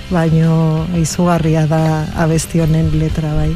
baino 0.10 0.88
izugarria 1.00 1.67
da 1.67 2.05
abesti 2.17 2.63
honen 2.63 2.89
letra 3.00 3.33
bai. 3.38 3.51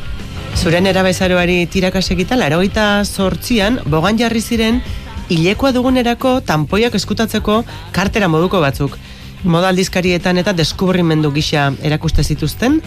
Zuren 0.57 0.87
erabezaroari 0.89 1.65
tirakasegita, 1.69 2.37
larogeita 2.37 3.03
sortzian, 3.05 3.81
bogan 3.85 4.17
jarri 4.17 4.41
ziren, 4.41 4.81
hilekoa 5.29 5.73
dugunerako 5.75 6.39
tanpoiak 6.41 6.95
eskutatzeko 6.95 7.63
kartera 7.91 8.27
moduko 8.27 8.61
batzuk. 8.63 8.97
moda 9.43 9.69
aldizkarietan 9.69 10.39
eta 10.41 10.51
deskubrimendu 10.57 11.29
gisa 11.31 11.71
erakuste 11.85 12.23
zituzten, 12.23 12.81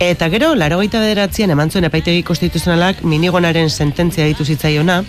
eta 0.00 0.28
gero, 0.30 0.52
laro 0.54 0.78
gaita 0.78 1.00
bederatzean 1.02 1.50
eman 1.50 1.72
zuen 1.74 1.88
epaitegi 1.88 2.22
konstituzionalak 2.22 3.02
minigonaren 3.02 3.68
sententzia 3.68 4.24
ditu 4.24 4.44
zitzaiona, 4.44 5.02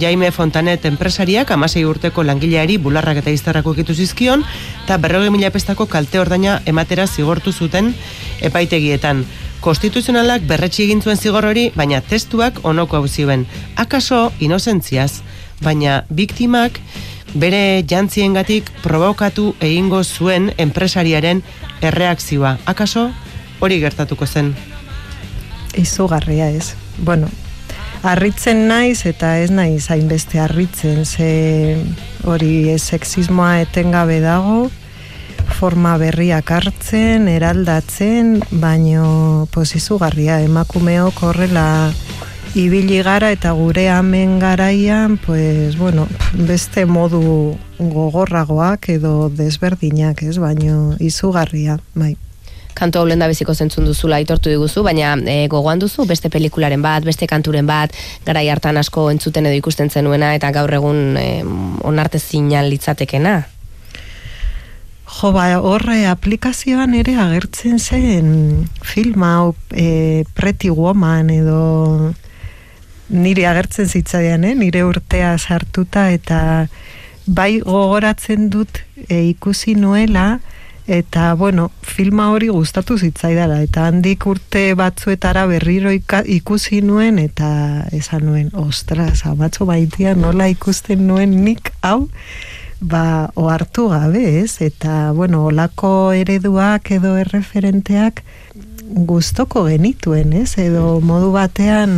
Jaime 0.00 0.30
Fontanet 0.32 0.86
enpresariak 0.88 1.50
amasei 1.50 1.84
urteko 1.84 2.24
langileari 2.24 2.78
bularrak 2.78 3.20
eta 3.20 3.30
iztarrak 3.30 3.66
ukitu 3.66 3.94
zizkion, 3.94 4.42
eta 4.84 4.96
berroge 4.96 5.30
mila 5.30 5.50
pestako 5.50 5.86
kalte 5.86 6.18
ordaina 6.18 6.60
ematera 6.64 7.06
zigortu 7.06 7.52
zuten 7.52 7.94
epaitegietan. 8.40 9.26
Konstituzionalak 9.60 10.46
berretsi 10.48 10.86
egin 10.86 11.02
zuen 11.02 11.18
zigor 11.20 11.44
hori, 11.44 11.68
baina 11.76 12.00
testuak 12.00 12.64
onoko 12.64 12.96
hau 12.96 13.06
zioen. 13.06 13.44
Akaso, 13.76 14.32
inozentziaz, 14.40 15.20
baina 15.60 16.04
biktimak 16.10 16.80
bere 17.34 17.82
jantziengatik 17.86 18.70
provokatu 18.82 19.54
egingo 19.60 20.02
zuen 20.04 20.50
enpresariaren 20.58 21.42
erreakzioa. 21.82 22.56
Akaso, 22.66 23.10
hori 23.60 23.78
gertatuko 23.80 24.26
zen. 24.26 24.54
Izugarria 25.78 26.50
ez. 26.50 26.74
Bueno, 26.98 27.28
harritzen 28.02 28.66
naiz 28.68 29.04
eta 29.06 29.36
ez 29.38 29.50
naiz 29.50 29.90
hainbeste 29.90 30.40
harritzen, 30.40 31.04
ze 31.04 31.78
hori 32.24 32.78
sexismoa 32.78 33.60
etengabe 33.62 34.20
dago, 34.20 34.70
forma 35.60 35.96
berriak 36.00 36.50
hartzen, 36.50 37.28
eraldatzen, 37.28 38.40
baino 38.50 39.46
pues 39.52 39.74
izugarria 39.76 40.40
emakumeok 40.46 41.22
horrela 41.22 41.66
ibili 42.54 43.02
gara 43.02 43.30
eta 43.30 43.52
gure 43.52 43.88
amen 43.90 44.38
garaian, 44.38 45.16
pues, 45.18 45.76
bueno, 45.78 46.08
beste 46.34 46.84
modu 46.86 47.56
gogorragoak 47.78 48.88
edo 48.88 49.28
desberdinak, 49.30 50.22
ez, 50.22 50.38
baino 50.38 50.96
izugarria, 50.98 51.78
bai. 51.94 52.16
Kanto 52.74 53.00
hau 53.00 53.06
lenda 53.06 53.26
beziko 53.28 53.54
zentzun 53.54 53.84
duzula 53.84 54.16
aitortu 54.16 54.50
diguzu, 54.50 54.82
baina 54.82 55.14
e, 55.28 55.46
gogoan 55.52 55.78
duzu 55.82 56.06
beste 56.08 56.30
pelikularen 56.30 56.82
bat, 56.82 57.04
beste 57.04 57.26
kanturen 57.30 57.66
bat, 57.66 57.94
garai 58.26 58.48
hartan 58.48 58.78
asko 58.80 59.10
entzuten 59.10 59.46
edo 59.46 59.58
ikusten 59.58 59.90
zenuena 59.90 60.34
eta 60.34 60.50
gaur 60.54 60.72
egun 60.74 61.16
e, 61.20 61.42
onarte 61.86 62.18
zinal 62.18 62.70
litzatekena. 62.70 63.40
Jo, 65.10 65.32
ba, 65.34 65.46
horre 65.58 66.04
aplikazioan 66.06 66.94
ere 66.94 67.16
agertzen 67.18 67.78
zen 67.78 68.68
filma 68.86 69.34
hau 69.40 69.54
e, 69.74 70.24
Pretty 70.38 70.70
Woman 70.70 71.30
edo 71.34 71.60
nire 73.10 73.46
agertzen 73.50 73.88
zitzaidan, 73.88 74.44
eh? 74.44 74.54
nire 74.54 74.84
urtea 74.86 75.36
sartuta 75.38 76.08
eta 76.14 76.40
bai 77.26 77.60
gogoratzen 77.60 78.48
dut 78.50 78.80
e, 79.08 79.22
ikusi 79.28 79.74
nuela 79.74 80.40
eta 80.90 81.34
bueno, 81.38 81.70
filma 81.86 82.30
hori 82.34 82.48
gustatu 82.50 82.96
zitzaidala 82.98 83.60
eta 83.62 83.86
handik 83.86 84.26
urte 84.26 84.72
batzuetara 84.74 85.44
berriro 85.46 85.92
ikusi 85.92 86.80
nuen 86.82 87.20
eta 87.22 87.50
esan 87.94 88.26
nuen, 88.26 88.48
ostras, 88.58 89.26
amatxo 89.26 89.68
baitia 89.68 90.16
nola 90.18 90.48
ikusten 90.50 91.06
nuen 91.06 91.36
nik 91.44 91.70
hau 91.82 92.08
ba, 92.80 93.30
ohartu 93.36 93.88
gabe, 93.92 94.40
ez? 94.40 94.56
Eta, 94.64 95.12
bueno, 95.12 95.44
olako 95.52 96.12
ereduak 96.16 96.90
edo 96.96 97.14
erreferenteak 97.20 98.24
gustoko 98.90 99.64
genituen, 99.68 100.32
ez? 100.34 100.54
Edo 100.58 101.00
modu 101.04 101.30
batean 101.34 101.92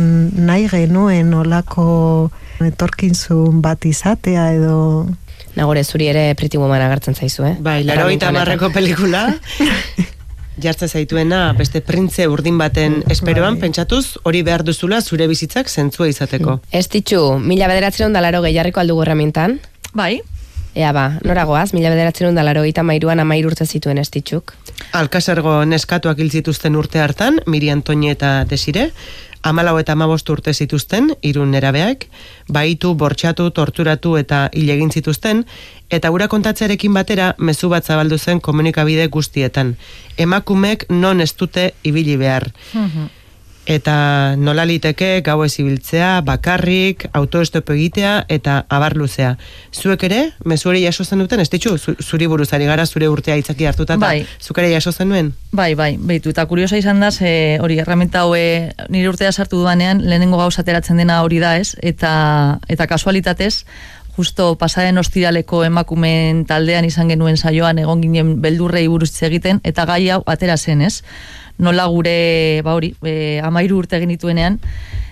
nahi 0.45 0.67
genuen 0.71 1.33
olako 1.33 2.31
etorkinzun 2.63 3.61
bat 3.61 3.85
izatea 3.85 4.51
edo... 4.55 4.77
Nagore, 5.53 5.83
zuri 5.83 6.07
ere 6.09 6.31
Pretty 6.33 6.57
Woman 6.57 6.81
agertzen 6.81 7.13
zaizu, 7.13 7.43
eh? 7.45 7.53
Bai, 7.61 7.83
laro 7.85 8.07
eta 8.09 8.31
marreko 8.33 8.71
pelikula, 8.73 9.27
jartzen 10.63 10.89
zaituena 10.89 11.41
beste 11.57 11.81
printze 11.85 12.25
urdin 12.29 12.57
baten 12.57 13.01
esperoan, 13.13 13.59
Bai. 13.59 13.67
pentsatuz, 13.67 14.17
hori 14.25 14.41
behar 14.45 14.63
duzula 14.65 15.01
zure 15.01 15.27
bizitzak 15.29 15.69
zentzua 15.69 16.09
izateko. 16.09 16.59
Ez 16.71 16.87
ditxu, 16.89 17.21
mila 17.37 17.69
bederatzen 17.69 18.13
da 18.13 18.21
laro 18.25 18.41
gehiarriko 18.45 18.81
aldugu 18.81 19.05
herramientan. 19.05 19.59
Bai, 19.93 20.21
Ea 20.75 20.91
ba, 20.91 21.19
noragoaz, 21.21 21.73
mila 21.73 21.91
bederatzen 21.93 22.33
laro 22.33 22.61
gehieta 22.65 22.83
mairuan 22.83 23.19
amair 23.19 23.45
urte 23.45 23.65
zituen 23.65 23.99
ez 24.01 24.09
ditxuk. 24.09 24.55
Alkasargo 24.97 25.63
neskatuak 25.65 26.17
hil 26.17 26.31
zituzten 26.31 26.75
urte 26.75 26.99
hartan, 26.99 27.39
Miriam 27.45 27.81
Toñi 27.81 28.09
eta 28.09 28.43
Desire, 28.49 28.89
amalau 29.43 29.77
eta 29.77 29.93
amabost 29.93 30.29
urte 30.33 30.53
zituzten, 30.53 31.11
irun 31.21 31.51
nerabeak, 31.51 32.07
baitu, 32.49 32.95
bortxatu, 32.95 33.51
torturatu 33.51 34.15
eta 34.17 34.49
hil 34.53 34.69
egin 34.73 34.89
zituzten, 34.89 35.45
eta 35.93 36.09
gura 36.09 36.27
kontatzearekin 36.27 36.93
batera 36.93 37.35
mezu 37.37 37.69
bat 37.69 37.85
zabaldu 37.85 38.17
zen 38.17 38.39
komunikabide 38.41 39.07
guztietan. 39.07 39.75
Emakumek 40.17 40.87
non 40.89 41.21
ez 41.21 41.35
dute 41.37 41.73
ibili 41.83 42.17
behar. 42.17 42.49
Eta 43.65 44.35
nola 44.35 44.65
liteke 44.67 45.21
gau 45.23 45.37
ibiltzea, 45.45 46.21
bakarrik, 46.21 47.05
autoestopo 47.13 47.71
egitea 47.73 48.25
eta 48.27 48.65
abar 48.67 48.97
luzea. 48.97 49.37
Zuek 49.71 50.03
ere, 50.03 50.19
mezu 50.43 50.69
hori 50.69 50.83
jaso 50.83 51.05
zen 51.05 51.19
duten, 51.23 51.39
ez 51.39 51.49
ditxu, 51.49 51.77
zu- 51.77 51.95
zuri 52.03 52.27
buruzari 52.27 52.65
gara 52.65 52.85
zure 52.85 53.07
urtea 53.07 53.37
itzaki 53.37 53.65
hartuta, 53.65 53.95
Bai. 53.97 54.25
zuk 54.41 54.57
ere 54.57 54.71
jaso 54.73 54.91
zenuen? 54.91 55.33
Bai, 55.51 55.75
bai, 55.75 55.95
behitu, 55.97 56.29
eta 56.29 56.45
kuriosa 56.45 56.77
izan 56.77 56.99
da, 56.99 57.11
ze 57.11 57.57
hori, 57.61 57.79
erramenta 57.79 58.25
hoe 58.25 58.73
nire 58.89 59.09
urtea 59.09 59.31
sartu 59.31 59.57
dudanean, 59.57 60.03
lehenengo 60.03 60.37
gauza 60.37 60.61
ateratzen 60.61 60.97
dena 60.97 61.21
hori 61.23 61.39
da 61.39 61.57
ez, 61.57 61.75
eta, 61.81 62.59
eta 62.67 62.87
kasualitatez, 62.87 63.65
justo 64.15 64.55
pasaren 64.61 64.97
ostiraleko 65.01 65.63
emakumeen 65.65 66.43
taldean 66.45 66.85
izan 66.85 67.09
genuen 67.09 67.37
saioan 67.37 67.79
egon 67.81 68.01
ginen 68.01 68.35
beldurrei 68.41 68.87
buruz 68.87 69.11
egiten, 69.25 69.61
eta 69.63 69.85
gai 69.89 70.09
hau 70.09 70.21
atera 70.29 70.57
zen 70.57 70.81
ez, 70.81 71.01
nola 71.57 71.85
gure, 71.89 72.61
ba 72.65 72.75
hori, 72.77 72.93
e, 73.05 73.39
amairu 73.45 73.77
urte 73.81 73.99
genituenean, 74.01 74.59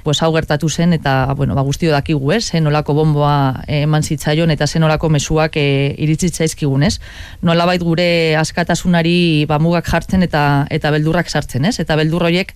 pues 0.03 0.21
hau 0.23 0.31
gertatu 0.33 0.69
zen 0.69 0.93
eta 0.93 1.33
bueno, 1.37 1.55
ba 1.55 1.61
guztio 1.61 1.91
dakigu, 1.91 2.31
ez? 2.33 2.45
Ze 2.49 2.61
nolako 2.61 2.93
bonboa 2.93 3.63
eh, 3.67 3.83
eman 3.83 4.03
zitzaion 4.03 4.51
eta 4.51 4.67
ze 4.67 4.79
nolako 4.79 5.09
mezuak 5.09 5.57
e, 5.57 5.95
iritsi 5.97 6.29
zaizkigun, 6.29 6.83
ez? 6.83 6.99
Nolabait 7.41 7.81
gure 7.81 8.35
askatasunari 8.35 9.45
ba 9.47 9.59
mugak 9.59 9.87
jartzen 9.87 10.23
eta 10.23 10.65
eta 10.69 10.91
beldurrak 10.91 11.29
sartzen, 11.29 11.65
ez? 11.65 11.79
Eta 11.79 11.95
beldur 11.95 12.25
horiek 12.25 12.53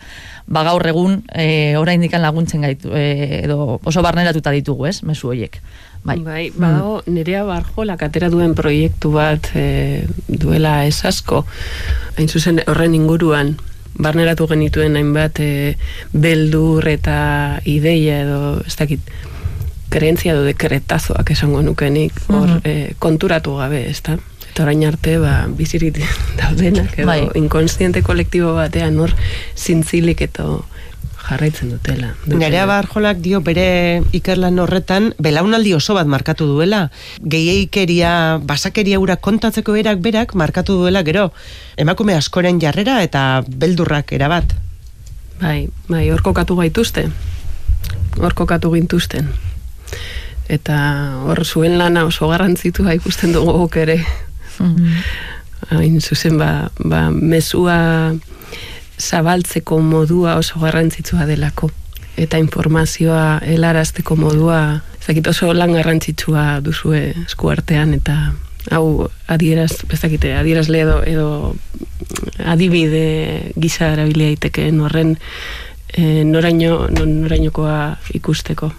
ba 0.47 0.63
gaur 0.63 0.85
egun 0.87 1.23
eh 1.33 1.77
oraindik 1.77 2.13
laguntzen 2.17 2.61
gaitu 2.61 2.93
e, 2.93 3.43
edo 3.43 3.79
oso 3.83 4.01
barneratuta 4.01 4.51
ditugu, 4.51 4.87
ez? 4.87 5.03
Mezu 5.03 5.29
horiek. 5.29 5.61
Bai. 6.05 6.19
Bai, 6.21 6.51
badago 6.53 6.99
nerea 7.09 7.43
barjolak 7.47 8.03
atera 8.05 8.29
duen 8.29 8.53
proiektu 8.53 9.09
bat 9.15 9.47
e, 9.57 10.05
duela 10.27 10.83
ez 10.85 10.99
asko, 11.09 11.45
hain 12.17 12.29
zuzen 12.29 12.61
horren 12.67 12.93
inguruan, 12.93 13.55
barneratu 13.97 14.45
genituen 14.51 14.95
hainbat 14.99 15.39
e, 15.41 15.77
beldur 16.13 16.85
eta 16.91 17.17
ideia 17.65 18.19
edo, 18.21 18.59
ez 18.67 18.75
dakit, 18.77 19.01
krentzia 19.89 20.33
edo 20.35 20.43
dekretazoak 20.45 21.31
esango 21.31 21.61
nukenik, 21.65 22.13
hor 22.29 22.49
Mhm. 22.49 22.61
e, 22.63 22.93
konturatu 22.99 23.55
gabe, 23.57 23.89
ez 23.89 24.01
da? 24.03 24.17
Eta 24.51 24.63
orain 24.63 24.85
arte, 24.85 25.17
ba, 25.19 25.47
bizirik 25.49 25.97
daudenak, 26.39 26.93
edo 26.99 27.07
Bai. 27.07 27.25
inkonstiente 27.35 28.01
kolektibo 28.03 28.53
batean 28.53 28.99
hor 28.99 29.11
zintzilik 29.57 30.21
eta 30.21 30.45
jarraitzen 31.25 31.71
dutela. 31.73 32.13
Nerea 32.29 32.65
Barjolak 32.69 33.19
dio 33.23 33.41
bere 33.45 34.03
ikerlan 34.15 34.59
horretan 34.61 35.13
belaunaldi 35.21 35.73
oso 35.73 35.95
bat 35.97 36.07
markatu 36.07 36.47
duela. 36.49 36.89
Gehiikeria, 37.21 38.39
basakeria 38.43 38.99
ura 39.01 39.17
kontatzeko 39.17 39.75
berak 39.77 40.01
berak 40.05 40.35
markatu 40.35 40.77
duela 40.81 41.03
gero. 41.03 41.31
Emakume 41.77 42.15
askoren 42.15 42.61
jarrera 42.61 43.01
eta 43.03 43.43
beldurrak 43.47 44.13
erabat. 44.13 44.55
Bai, 45.41 45.67
bai, 45.89 46.05
hor 46.11 46.21
kokatu 46.23 46.55
gaituzte. 46.61 47.09
Hor 48.21 48.33
kokatu 48.37 48.71
gintuzten. 48.75 49.27
Eta 50.47 50.77
hor 51.25 51.41
zuen 51.43 51.79
lana 51.79 52.05
oso 52.05 52.29
garrantzitua 52.29 52.93
ikusten 52.95 53.33
dugu 53.33 53.67
ere. 53.81 54.03
Hain 55.73 55.99
zuzen, 56.01 56.37
ba, 56.37 56.69
ba, 56.77 57.09
mezua 57.09 58.13
zabaltzeko 58.99 59.79
modua 59.81 60.35
oso 60.39 60.59
garrantzitsua 60.59 61.25
delako. 61.25 61.71
Eta 62.17 62.39
informazioa 62.39 63.41
helarazteko 63.43 64.15
modua, 64.15 64.81
ez 64.99 65.07
dakit 65.07 65.27
oso 65.27 65.51
lan 65.53 65.73
garrantzitsua 65.75 66.61
duzue 66.63 67.09
eskuartean, 67.25 67.93
eta 67.97 68.15
hau 68.71 69.09
adieraz, 69.27 69.83
ez 69.91 69.99
dakite, 70.01 70.31
adierazle 70.37 70.81
edo, 70.85 71.01
edo 71.05 71.27
adibide 72.45 73.51
gisa 73.59 73.91
erabilia 73.93 74.31
horren 74.81 75.17
e, 75.93 76.23
noraino, 76.23 76.87
no- 76.87 77.05
norainokoa 77.05 77.97
ikusteko. 78.13 78.71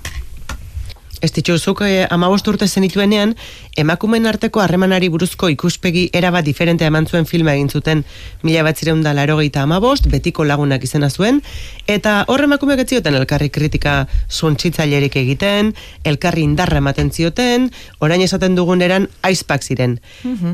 Ez 1.24 1.30
dituzuk 1.32 1.80
eh, 1.86 2.06
amabost 2.12 2.48
urte 2.48 2.68
zenituenean, 2.68 3.34
emakumen 3.80 4.26
arteko 4.28 4.60
harremanari 4.60 5.08
buruzko 5.08 5.48
ikuspegi 5.48 6.10
eraba 6.12 6.42
diferente 6.42 6.84
eman 6.84 7.06
zuen 7.06 7.26
filma 7.26 7.54
egin 7.56 7.70
zuten 7.70 8.04
mila 8.42 8.62
bat 8.66 8.76
zireun 8.76 9.02
da 9.02 9.14
larogeita 9.16 9.62
amabost, 9.64 10.10
betiko 10.12 10.44
lagunak 10.44 10.84
izena 10.84 11.10
zuen, 11.10 11.40
eta 11.88 12.18
hor 12.28 12.44
emakumeak 12.44 12.84
ez 12.84 12.88
zioten 12.90 13.16
elkarri 13.16 13.48
kritika 13.50 13.96
zontzitzailerik 14.30 15.16
egiten, 15.16 15.72
elkarri 16.04 16.44
indarra 16.44 16.82
ematen 16.84 17.10
zioten, 17.10 17.70
orain 17.98 18.20
esaten 18.20 18.54
dugun 18.58 18.84
eran 18.84 19.08
aizpak 19.22 19.64
ziren. 19.64 19.98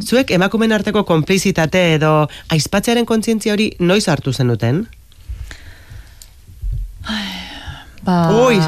Zuek 0.01 0.31
emakumen 0.31 0.73
arteko 0.73 1.05
konplizitate 1.05 1.95
edo 1.97 2.29
aizpatzearen 2.55 3.07
kontzientzia 3.07 3.57
hori 3.57 3.73
noiz 3.81 4.07
hartu 4.09 4.33
zenuten? 4.33 4.87
Ba... 8.03 8.35
Ui, 8.35 8.59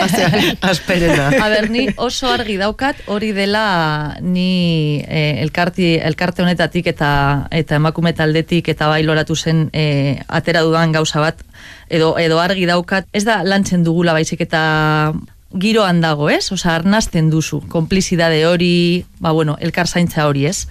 asperena. 0.70 1.30
A 1.42 1.48
ber, 1.48 1.70
ni 1.72 1.86
oso 1.96 2.28
argi 2.28 2.58
daukat 2.60 3.00
hori 3.08 3.32
dela 3.36 4.16
ni 4.20 5.00
eh, 5.08 5.40
elkarti, 5.40 5.94
elkarte 5.96 6.44
honetatik 6.44 6.90
eta 6.92 7.10
eta 7.50 7.80
emakume 7.80 8.12
taldetik 8.12 8.68
eta 8.68 8.90
bai 8.92 9.00
loratu 9.06 9.36
zen 9.36 9.70
eh, 9.72 10.20
atera 10.28 10.60
dudan 10.66 10.92
gauza 10.92 11.24
bat 11.24 11.40
edo 11.88 12.16
edo 12.20 12.40
argi 12.42 12.68
daukat 12.68 13.08
ez 13.16 13.24
da 13.24 13.40
lantzen 13.44 13.84
dugula 13.86 14.12
baizik 14.12 14.44
eta 14.44 15.14
giroan 15.56 16.02
dago, 16.02 16.28
ez? 16.28 16.50
Osa, 16.52 16.74
arnazten 16.74 17.30
duzu, 17.30 17.62
konplizidade 17.72 18.44
hori, 18.46 19.06
ba, 19.20 19.32
bueno, 19.32 19.56
elkar 19.60 19.88
zaintza 19.88 20.26
hori, 20.28 20.44
ez? 20.50 20.66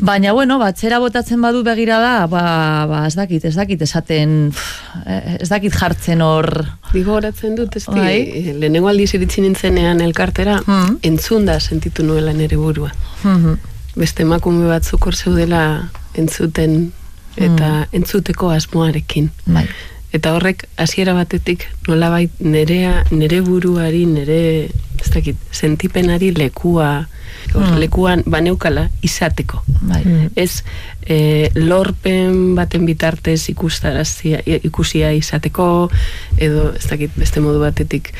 Baina, 0.00 0.30
bueno, 0.32 0.60
batzera 0.60 1.00
botatzen 1.02 1.40
badu 1.42 1.64
begira 1.66 1.96
da, 1.98 2.26
ba, 2.30 2.42
ba, 2.86 3.00
ez 3.08 3.16
dakit, 3.18 3.44
ez 3.48 3.56
dakit, 3.58 3.80
esaten, 3.82 4.52
pff, 4.54 5.00
eh, 5.10 5.38
ez 5.42 5.48
dakit 5.50 5.74
jartzen 5.74 6.22
hor, 6.22 6.46
Digo 6.92 7.16
horatzen 7.16 7.56
dut, 7.58 7.74
ez 7.76 7.84
Bai. 7.90 8.12
di, 8.30 8.52
lehenengo 8.60 8.88
aldiz 8.88 9.10
iritsi 9.18 9.42
nintzenean 9.42 10.00
elkartera, 10.00 10.60
Hmm. 10.64 10.98
entzunda 11.02 11.58
sentitu 11.60 12.04
nuela 12.06 12.32
nere 12.32 12.56
burua. 12.56 12.92
Mhm. 13.24 13.58
Beste 13.96 14.22
emakume 14.22 14.68
batzuk 14.70 15.04
hor 15.06 15.16
zeudela 15.16 15.90
entzuten 16.14 16.92
eta 17.36 17.88
entzuteko 17.92 18.50
asmoarekin. 18.50 19.30
bai. 19.46 19.66
Eta 20.12 20.32
horrek 20.32 20.68
hasiera 20.76 21.12
batetik 21.12 21.66
nolabait 21.88 22.30
nerea 22.40 23.04
nere 23.10 23.40
buruari, 23.42 24.06
nere 24.06 24.70
ez 25.08 25.14
dakit, 25.14 25.40
sentipenari 25.52 26.30
lekua 26.36 27.06
hor, 27.54 27.78
lekuan 27.80 28.22
baneukala 28.28 28.88
izateko. 29.04 29.62
Bai. 29.88 30.02
Ez 30.36 30.62
e, 31.08 31.48
lorpen 31.56 32.54
baten 32.58 32.84
bitartez 32.88 33.40
ikustarazia, 33.54 34.42
ikusia 34.44 35.12
izateko 35.16 35.88
edo 36.36 36.72
ez 36.76 36.86
dakit 36.90 37.16
beste 37.16 37.40
modu 37.44 37.62
batetik 37.64 38.12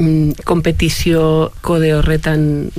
mm, 0.00 0.44
kompetizio 0.48 1.52
kode 1.62 1.92
horretan 1.94 2.70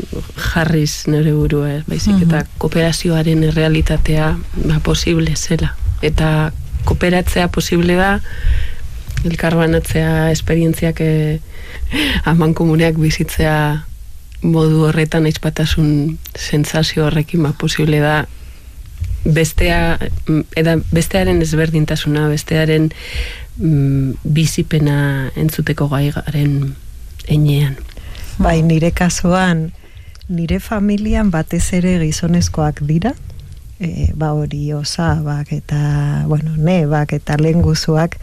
jarriz 0.51 1.05
nire 1.07 1.33
burua, 1.37 1.77
ez, 1.79 1.83
baizik 1.87 2.25
eta 2.27 2.43
kooperazioaren 2.59 3.45
errealitatea 3.51 4.33
ba, 4.65 4.81
posible 4.83 5.35
zela. 5.37 5.75
Eta 6.03 6.51
kooperatzea 6.87 7.49
posible 7.51 7.95
da 7.99 8.17
elkarbanatzea 9.27 10.29
esperientziak 10.31 11.01
e, 11.01 11.39
aman 12.29 12.53
komuneak 12.53 12.99
bizitzea 12.99 13.55
modu 14.41 14.85
horretan 14.87 15.27
aizpatasun 15.27 16.17
sentsazio 16.37 17.05
horrekin 17.07 17.43
ba, 17.43 17.53
posible 17.59 17.99
da 17.99 18.25
bestea 19.25 19.97
mm, 19.99 20.45
eda 20.55 20.77
bestearen 20.93 21.41
ezberdintasuna 21.43 22.29
bestearen 22.31 22.89
mm, 23.57 24.19
bizipena 24.23 24.99
entzuteko 25.35 25.89
gai 25.91 26.09
garen 26.15 26.75
enean 27.27 27.75
Bai, 28.39 28.61
nire 28.63 28.93
kasuan, 28.95 29.73
nire 30.31 30.61
familian 30.63 31.27
batez 31.27 31.73
ere 31.75 31.97
gizonezkoak 31.99 32.77
dira, 32.87 33.11
e, 33.83 34.13
ba 34.15 34.29
hori 34.31 34.71
osabak 34.71 35.51
eta, 35.51 36.23
bueno, 36.23 36.53
nebak 36.55 37.11
eta 37.17 37.35
lenguzuak, 37.35 38.15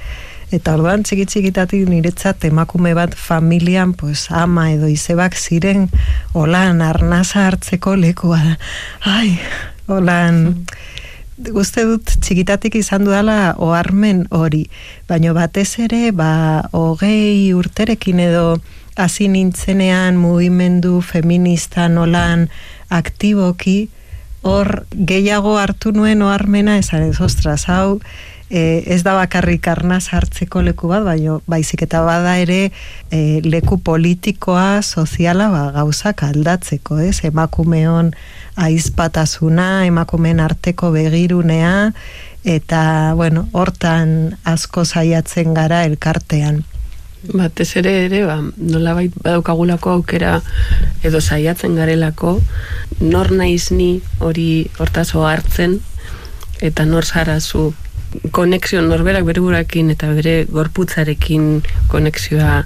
eta 0.54 0.76
orduan 0.76 1.02
txiki 1.02 1.26
txikitatik 1.26 1.86
niretzat 1.90 2.44
emakume 2.48 2.94
bat 2.94 3.14
familian, 3.18 3.94
pues, 3.94 4.28
ama 4.30 4.70
edo 4.74 4.90
izebak 4.90 5.34
ziren, 5.34 5.88
holan 6.34 6.82
arnaza 6.82 7.46
hartzeko 7.48 7.96
lekua 7.96 8.42
da. 8.44 8.58
Ai, 9.16 9.38
holan... 9.88 10.66
Uste 11.36 11.82
dut 11.84 12.14
txikitatik 12.24 12.78
izan 12.80 13.02
dudala 13.04 13.52
oharmen 13.60 14.22
hori, 14.32 14.62
baino 15.04 15.34
batez 15.36 15.74
ere 15.84 16.08
ba 16.16 16.62
hogei 16.72 17.52
urterekin 17.52 18.22
edo 18.24 18.46
hasi 18.96 19.28
nintzenean 19.28 20.16
mugimendu 20.16 21.02
feminista 21.04 21.90
nolan 21.92 22.46
aktiboki 22.88 23.90
hor 24.48 24.86
gehiago 25.10 25.58
hartu 25.60 25.92
nuen 25.92 26.24
oharmena 26.24 26.78
esan 26.80 27.04
ez 27.10 27.20
ostras 27.20 27.66
hau 27.68 28.00
e, 28.50 28.84
ez 28.86 29.02
da 29.02 29.14
bakarrik 29.16 29.66
arnaz 29.68 30.06
hartzeko 30.14 30.62
leku 30.62 30.88
bat, 30.90 31.04
baino 31.06 31.40
baizik 31.50 31.82
eta 31.86 32.02
bada 32.06 32.36
ere 32.38 32.70
e, 33.10 33.40
leku 33.44 33.78
politikoa, 33.82 34.82
soziala 34.82 35.48
ba, 35.50 35.64
gauzak 35.74 36.22
aldatzeko, 36.26 37.00
ez? 37.02 37.20
Emakumeon 37.26 38.12
aizpatasuna, 38.56 39.86
emakumeen 39.86 40.40
arteko 40.40 40.92
begirunea, 40.94 41.92
eta, 42.46 43.12
bueno, 43.18 43.48
hortan 43.52 44.36
asko 44.44 44.84
saiatzen 44.84 45.54
gara 45.54 45.84
elkartean. 45.84 46.64
batez 47.34 47.72
ere 47.80 47.92
ere 48.04 48.20
ba, 48.22 48.36
nolabait 48.56 49.10
badaukagulako 49.22 49.96
aukera 49.96 50.36
edo 51.02 51.18
saiatzen 51.20 51.74
garelako 51.74 52.36
nor 53.00 53.32
naiz 53.32 53.72
ni 53.72 54.00
hori 54.20 54.68
hortazo 54.78 55.24
hartzen 55.26 55.80
eta 56.62 56.84
nor 56.86 57.04
zara 57.04 57.40
zu 57.40 57.72
konexio 58.32 58.82
norberak 58.82 59.24
bere 59.24 59.40
burakin 59.40 59.90
eta 59.94 60.10
bere 60.14 60.44
gorputzarekin 60.50 61.62
konexioa 61.92 62.64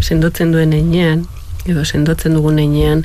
sendotzen 0.00 0.52
duen 0.52 0.72
einean 0.76 1.26
edo 1.68 1.84
sendotzen 1.84 2.36
dugun 2.36 2.58
einean 2.58 3.04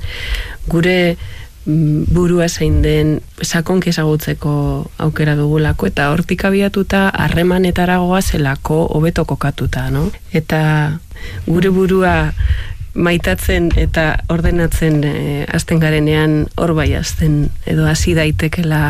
gure 0.67 1.17
mm, 1.65 2.05
burua 2.13 2.47
zein 2.49 2.81
den 2.85 3.19
sakonki 3.41 3.91
ezagutzeko 3.91 4.53
aukera 5.07 5.35
dugulako 5.39 5.89
eta 5.91 6.09
hortik 6.13 6.45
abiatuta 6.45 7.09
harremanetaragoa 7.09 8.21
zelako 8.21 8.85
hobeto 8.95 9.25
kokatuta, 9.25 9.89
no? 9.91 10.09
Eta 10.33 10.61
gure 11.47 11.69
burua 11.69 12.15
maitatzen 12.95 13.69
eta 13.75 14.05
ordenatzen 14.31 15.03
e, 15.03 15.13
azten 15.53 15.81
garenean 15.83 16.45
hor 16.57 16.73
bai 16.77 16.93
azten 16.95 17.49
edo 17.67 17.85
hasi 17.89 18.15
daitekela 18.15 18.81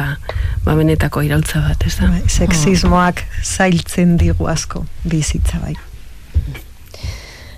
ba 0.66 0.76
benetako 0.78 1.24
iraultza 1.26 1.62
bat, 1.66 1.86
ez 1.86 1.96
da? 1.98 2.10
Bai, 2.14 2.22
Sexismoak 2.30 3.24
zailtzen 3.44 4.16
digu 4.22 4.48
asko 4.50 4.86
bizitza 5.04 5.60
bai. 5.64 5.76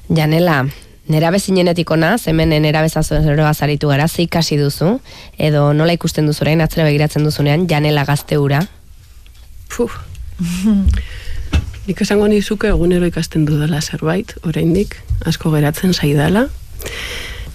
Janela, 0.07 0.61
nera 1.11 1.31
bezinenetik 1.35 1.91
ona, 1.91 2.15
hemen 2.31 2.55
nera 2.63 2.81
bezazoeroa 2.85 3.53
zaritu 3.53 3.91
gara, 3.91 4.07
ikasi 4.07 4.57
duzu, 4.59 4.99
edo 5.37 5.73
nola 5.73 5.95
ikusten 5.95 6.27
duzu 6.27 6.45
orain, 6.45 6.63
atzera 6.63 6.87
begiratzen 6.87 7.27
duzunean, 7.27 7.67
janela 7.67 8.05
gazte 8.07 8.39
ura. 8.39 8.63
Nik 11.87 12.01
esango 12.03 12.27
nizuke 12.27 12.67
egunero 12.67 13.07
ikasten 13.07 13.45
dudala 13.47 13.79
zerbait, 13.79 14.33
oraindik 14.43 14.97
asko 15.29 15.53
geratzen 15.53 15.93
zaidala. 15.95 16.47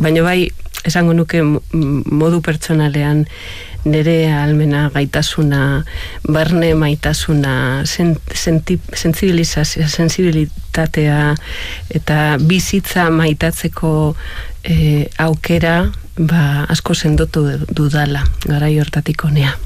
Baina 0.01 0.23
bai, 0.25 0.49
esango 0.88 1.12
nuke 1.12 1.42
modu 1.42 2.40
pertsonalean 2.40 3.27
nire 3.85 4.16
almena 4.33 4.87
gaitasuna, 4.95 5.83
barne 6.25 6.73
maitasuna, 6.79 7.55
sen, 7.85 8.14
senti, 8.33 8.79
sensibilizazio, 8.95 9.88
sensibilitatea 9.88 11.21
eta 12.01 12.18
bizitza 12.40 13.11
maitatzeko 13.12 13.92
eh, 14.64 15.11
aukera 15.18 15.77
ba, 16.16 16.64
asko 16.73 16.95
sendotu 16.95 17.45
dudala 17.68 18.25
garai 18.47 18.79
hortatik 18.79 19.25
honea. 19.29 19.57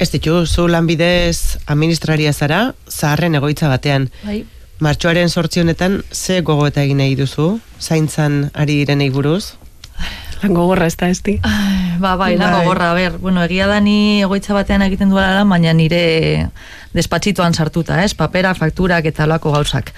Ez 0.00 0.08
ditu, 0.08 0.46
zu 0.46 0.64
lanbidez 0.68 1.58
administraria 1.68 2.32
zara, 2.32 2.72
zaharren 2.88 3.36
egoitza 3.36 3.68
batean. 3.68 4.08
Bai. 4.24 4.42
Martxoaren 4.80 5.28
sortzi 5.28 5.60
honetan, 5.60 5.98
ze 6.10 6.40
gogoeta 6.40 6.80
egin 6.86 7.02
nahi 7.02 7.18
duzu? 7.18 7.58
Zaintzan 7.80 8.46
ari 8.54 8.78
direnei 8.80 9.10
buruz? 9.12 9.58
Lan 10.40 10.56
gogorra 10.56 10.86
ez 10.88 10.96
da 10.96 11.10
ez 11.12 11.20
di? 11.22 11.36
Ai, 11.44 11.98
Ba, 12.00 12.14
bai, 12.16 12.32
lan 12.38 12.48
Bai. 12.54 12.62
gogorra, 12.64 12.92
a 12.92 12.94
ber, 12.96 13.18
bueno, 13.20 13.42
egia 13.44 13.66
da 13.68 13.76
ni 13.84 14.22
egoitza 14.24 14.54
batean 14.56 14.80
egiten 14.86 15.10
duela 15.12 15.34
lan, 15.36 15.50
baina 15.52 15.74
nire 15.76 16.48
despatxituan 16.96 17.52
sartuta, 17.52 18.00
ez, 18.02 18.14
papera, 18.16 18.54
fakturak 18.56 19.04
eta 19.04 19.26
olako 19.28 19.52
gauzak. 19.52 19.92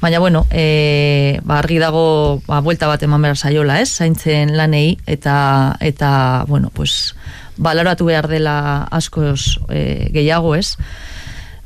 Baina, 0.00 0.22
bueno, 0.24 0.46
e, 0.50 1.38
ba, 1.44 1.58
argi 1.60 1.76
dago, 1.82 2.40
ba, 2.48 2.62
buelta 2.64 2.88
bat 2.88 3.04
eman 3.04 3.20
behar 3.28 3.36
saiola, 3.36 3.76
ez, 3.84 3.90
zaintzen 3.92 4.56
lanei, 4.56 4.96
eta, 5.04 5.76
eta 5.84 6.46
bueno, 6.48 6.72
pues, 6.72 7.12
baloratu 7.56 8.06
behar 8.06 8.28
dela 8.28 8.86
askoz 8.90 9.58
e, 9.68 10.10
gehiago, 10.12 10.54
ez. 10.54 10.76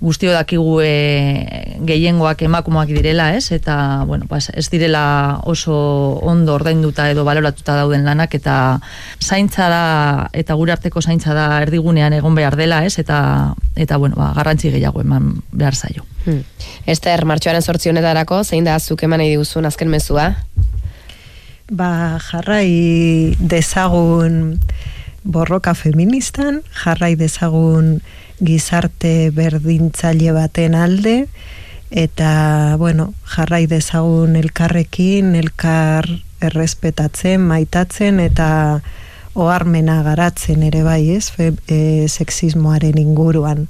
guztio 0.01 0.31
dakigu 0.31 0.79
e, 0.81 1.79
gehiengoak 1.83 2.43
emakumoak 2.47 2.91
direla, 2.95 3.33
ez? 3.35 3.51
Eta, 3.51 4.05
bueno, 4.07 4.29
pas, 4.31 4.51
ez 4.55 4.69
direla 4.71 5.41
oso 5.43 5.75
ondo 6.23 6.55
ordainduta 6.55 7.09
edo 7.11 7.25
baloratuta 7.27 7.75
dauden 7.81 8.05
lanak, 8.07 8.37
eta 8.39 8.79
zaintza 9.19 9.69
da, 9.69 9.83
eta 10.33 10.55
gure 10.55 10.73
arteko 10.77 11.03
zaintza 11.03 11.35
da 11.35 11.49
erdigunean 11.65 12.15
egon 12.15 12.39
behar 12.39 12.57
dela, 12.57 12.85
ez? 12.87 12.99
Eta, 13.03 13.55
eta 13.75 13.99
bueno, 13.99 14.15
ba, 14.19 14.31
garrantzi 14.37 14.71
gehiago 14.71 15.03
eman 15.03 15.41
behar 15.51 15.75
zaio. 15.75 16.07
Hmm. 16.25 16.45
Ester, 16.87 17.25
martxoaren 17.27 17.63
sortzionetarako, 17.63 18.45
zein 18.45 18.71
da 18.71 18.79
zuk 18.79 19.03
eman 19.03 19.19
nahi 19.19 19.35
diguzun 19.35 19.67
azken 19.67 19.91
mezua? 19.91 20.31
Ba, 21.69 22.19
jarrai 22.31 23.35
dezagun 23.39 24.61
borroka 25.25 25.75
feministan, 25.75 26.63
jarrai 26.85 27.15
dezagun 27.19 27.99
gizarte 28.41 29.31
berdintzaile 29.35 30.33
baten 30.33 30.75
alde, 30.79 31.27
eta, 31.91 32.77
bueno, 32.79 33.13
jarrai 33.25 33.67
dezagun 33.67 34.37
elkarrekin, 34.37 35.35
elkar 35.35 36.09
errespetatzen, 36.45 37.41
maitatzen, 37.41 38.21
eta 38.21 38.81
oharmena 39.39 40.03
garatzen 40.07 40.63
ere 40.67 40.83
bai, 40.87 41.03
ez, 41.17 41.29
fe, 41.35 41.53
e, 41.67 42.07
sexismoaren 42.09 42.99
inguruan. 42.99 43.67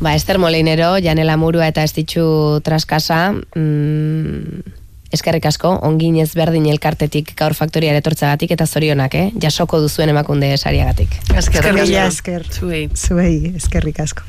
Ba, 0.00 0.14
Ester 0.14 0.38
Molinero, 0.42 0.96
Janela 1.02 1.36
Murua 1.38 1.68
eta 1.70 1.84
Estitxu 1.86 2.60
Traskasa, 2.66 3.32
mm, 3.54 4.83
eskerrik 5.14 5.46
asko, 5.50 5.72
ongin 5.88 6.20
berdin 6.36 6.66
elkartetik 6.72 7.34
gaur 7.38 7.54
faktoriare 7.54 8.02
etortzagatik 8.02 8.54
eta 8.56 8.66
zorionak, 8.66 9.14
eh? 9.14 9.32
jasoko 9.40 9.80
duzuen 9.80 10.12
emakunde 10.14 10.52
sariagatik. 10.56 11.18
Eskerrik 11.34 11.96
asko. 12.04 12.38
Zuei. 12.52 12.88
Zuei, 12.94 13.52
eskerrik 13.56 14.00
asko. 14.00 14.22